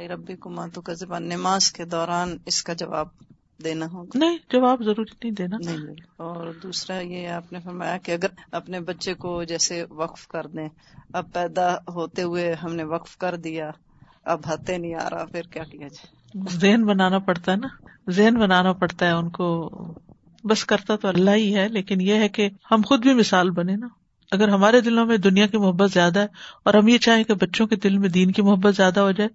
[0.10, 0.82] ربی کما تو
[1.20, 3.08] نماز کے دوران اس کا جواب
[3.64, 8.12] دینا ہوگا۔ نہیں جواب ضروری نہیں دینا۔ نہیں اور دوسرا یہ آپ نے فرمایا کہ
[8.12, 10.70] اگر اپنے بچے کو جیسے وقف کر دیں
[11.14, 13.72] اب پیدا ہوتے ہوئے ہم نے وقف کر دیا
[14.24, 17.68] اب ہتے نہیں آ رہا پھر کیا کیا جائے؟ ذہن بنانا پڑتا ہے نا۔
[18.12, 19.70] ذہن بنانا پڑتا ہے ان کو۔
[20.44, 23.76] بس کرتا تو اللہ ہی ہے، لیکن یہ ہے کہ ہم خود بھی مثال بنے
[23.76, 23.88] نا۔
[24.32, 26.28] اگر ہمارے دلوں میں دنیا کی محبت زیادہ ہے
[26.66, 29.30] اور ہم یہ چاہیں کہ بچوں کے دل میں دین کی محبت زیادہ ہو جائے،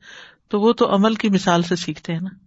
[0.48, 2.45] تو وہ تو عمل کی مثال سے سیکھتے ہیں نا۔